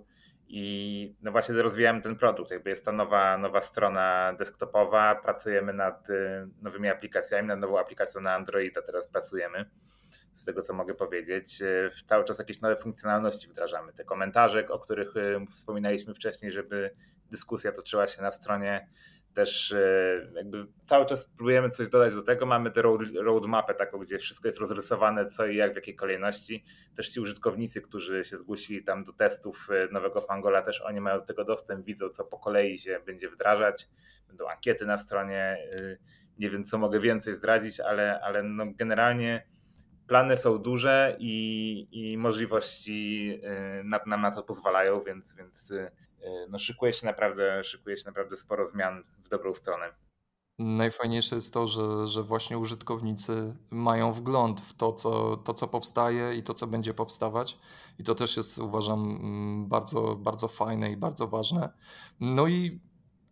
[0.52, 2.50] i no właśnie rozwijamy ten produkt.
[2.50, 8.20] Jakby jest to nowa, nowa strona desktopowa, pracujemy nad y, nowymi aplikacjami, nad nową aplikacją
[8.20, 9.70] na Androida teraz pracujemy.
[10.36, 13.92] Z tego co mogę powiedzieć, y, cały czas jakieś nowe funkcjonalności wdrażamy.
[13.92, 16.90] Te komentarze, o których y, wspominaliśmy wcześniej, żeby
[17.30, 18.88] dyskusja toczyła się na stronie
[19.34, 22.46] też e, jakby cały czas próbujemy coś dodać do tego.
[22.46, 26.64] Mamy tę road, roadmapę taką, gdzie wszystko jest rozrysowane, co i jak, w jakiej kolejności.
[26.96, 31.18] Też ci użytkownicy, którzy się zgłosili tam do testów e, nowego Fangola, też oni mają
[31.20, 33.88] do tego dostęp, widzą, co po kolei się będzie wdrażać.
[34.28, 35.58] Będą ankiety na stronie.
[35.80, 35.96] E,
[36.38, 39.46] nie wiem, co mogę więcej zdradzić, ale, ale no generalnie
[40.06, 43.40] plany są duże i, i możliwości
[44.06, 45.72] nam na, to pozwalają, więc, więc
[46.48, 49.94] no szykuje się naprawdę, szykuje się naprawdę sporo zmian w dobrą stronę.
[50.58, 56.34] Najfajniejsze jest to, że, że właśnie użytkownicy mają wgląd w to co, to, co powstaje
[56.34, 57.58] i to, co będzie powstawać.
[57.98, 61.72] I to też jest, uważam, mm, bardzo, bardzo fajne i bardzo ważne.
[62.20, 62.80] No i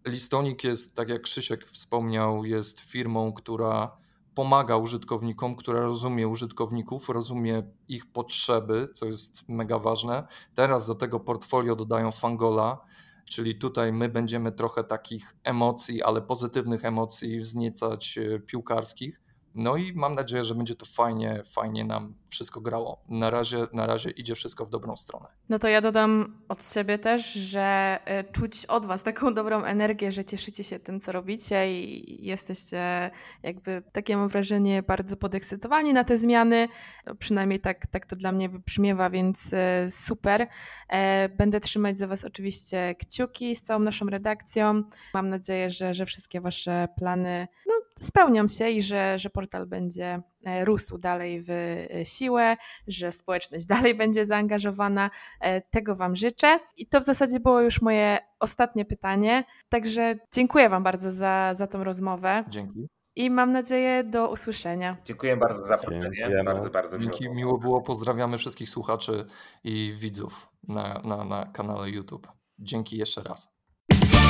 [0.06, 3.96] Listonik jest, tak jak Krzysiek wspomniał, jest firmą, która
[4.38, 10.26] pomaga użytkownikom, która rozumie użytkowników, rozumie ich potrzeby, co jest mega ważne.
[10.54, 12.84] Teraz do tego portfolio dodają Fangola,
[13.24, 19.20] czyli tutaj my będziemy trochę takich emocji, ale pozytywnych emocji wzniecać e, piłkarskich.
[19.54, 23.04] No i mam nadzieję, że będzie to fajnie, fajnie nam wszystko grało.
[23.08, 25.26] Na razie, na razie idzie wszystko w dobrą stronę.
[25.48, 30.12] No to ja dodam od siebie też, że e, czuć od Was taką dobrą energię,
[30.12, 33.10] że cieszycie się tym, co robicie i jesteście
[33.42, 36.68] jakby, takie mam wrażenie, bardzo podekscytowani na te zmiany.
[37.06, 40.46] No, przynajmniej tak, tak to dla mnie wybrzmiewa, więc e, super.
[40.88, 44.82] E, będę trzymać za Was oczywiście kciuki z całą naszą redakcją.
[45.14, 50.22] Mam nadzieję, że, że wszystkie Wasze plany no, spełnią się i że, że portal będzie
[50.64, 55.10] rósł dalej w e, siłę, że społeczność dalej będzie zaangażowana.
[55.40, 56.60] E, tego Wam życzę.
[56.76, 59.44] I to w zasadzie było już moje ostatnie pytanie.
[59.68, 62.44] Także dziękuję Wam bardzo za, za tą rozmowę.
[62.48, 62.88] Dzięki.
[63.16, 64.96] I mam nadzieję do usłyszenia.
[65.04, 66.42] Dziękuję bardzo za zaproszenie.
[66.44, 67.34] Bardzo, bardzo Dzięki, miło.
[67.34, 67.82] miło było.
[67.82, 69.24] Pozdrawiamy wszystkich słuchaczy
[69.64, 72.28] i widzów na, na, na kanale YouTube.
[72.58, 73.57] Dzięki jeszcze raz.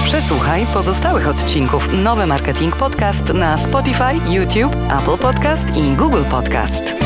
[0.08, 6.96] Przesłuchaj pozostałych odcinków Nowy Marketing Podcast na Spotify, YouTube, Apple Podcast i Google Podcast.